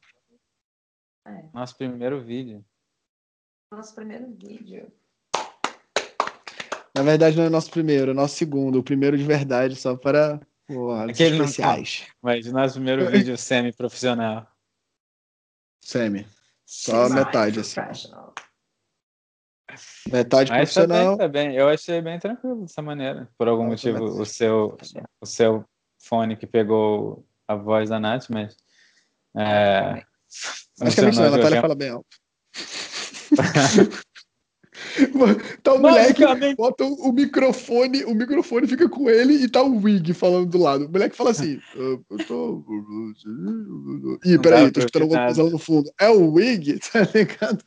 [1.28, 1.46] É.
[1.52, 2.64] Nosso primeiro vídeo.
[3.74, 4.92] Nosso primeiro vídeo.
[6.96, 8.78] Na verdade, não é nosso primeiro, é nosso segundo.
[8.78, 12.06] O primeiro de verdade, só para porra, os Aquele não especiais.
[12.22, 14.46] Mas nosso primeiro vídeo semi-profissional.
[15.84, 16.28] Semi.
[16.66, 17.82] Só Sim, metade, assim.
[20.12, 21.18] Metade Mas tá bem, profissional.
[21.18, 21.56] tá bem.
[21.56, 23.30] Eu achei bem tranquilo dessa maneira.
[23.38, 24.78] Por algum motivo, o seu,
[25.20, 25.66] o seu
[26.00, 28.56] fone que pegou a voz da Nath, mas.
[29.38, 30.04] É,
[30.80, 32.08] Basicamente, não, a Natália fala bem alto.
[35.64, 36.24] tá o moleque,
[36.56, 40.58] bota o, o microfone, o microfone fica com ele e tá o Wig falando do
[40.58, 40.86] lado.
[40.86, 41.60] O moleque fala assim.
[41.76, 42.66] "Ah, eu tô...
[44.26, 45.92] Ih, peraí, tô escutando alguma coisa lá no fundo.
[46.00, 47.64] É o Wig, tá ligado?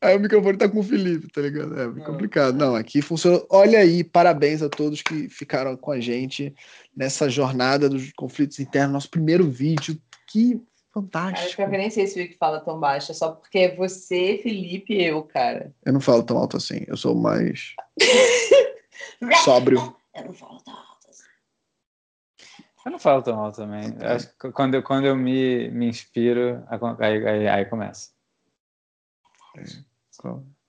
[0.00, 1.78] Aí o microfone tá com o Felipe, tá ligado?
[1.78, 2.04] É Ah.
[2.06, 2.56] complicado.
[2.56, 3.42] Não, aqui funciona.
[3.50, 6.54] Olha aí, parabéns a todos que ficaram com a gente
[6.96, 8.92] nessa jornada dos conflitos internos.
[8.92, 10.00] Nosso primeiro vídeo.
[10.28, 10.66] Que Cara,
[11.04, 11.56] fantástico.
[11.56, 14.40] que eu nem sei se o Vic fala tão baixo, é só porque é você,
[14.42, 15.70] Felipe e eu, cara.
[15.84, 16.84] Eu não falo tão alto assim.
[16.86, 17.74] Eu sou mais
[19.44, 19.94] sóbrio.
[20.14, 21.22] Eu não falo tão alto assim.
[22.86, 23.94] Eu não falo tão alto também.
[24.00, 26.64] Acho que quando eu, quando eu me, me inspiro,
[26.98, 28.15] aí, aí, aí começa.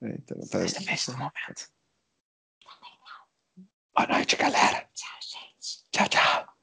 [0.02, 0.60] Eita, tá...
[0.60, 1.72] Mas depende do momento.
[3.96, 4.90] Boa noite, galera.
[4.94, 5.84] Tchau, gente.
[5.92, 6.58] Tchau, tchau.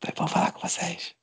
[0.00, 1.17] Foi bom falar com vocês.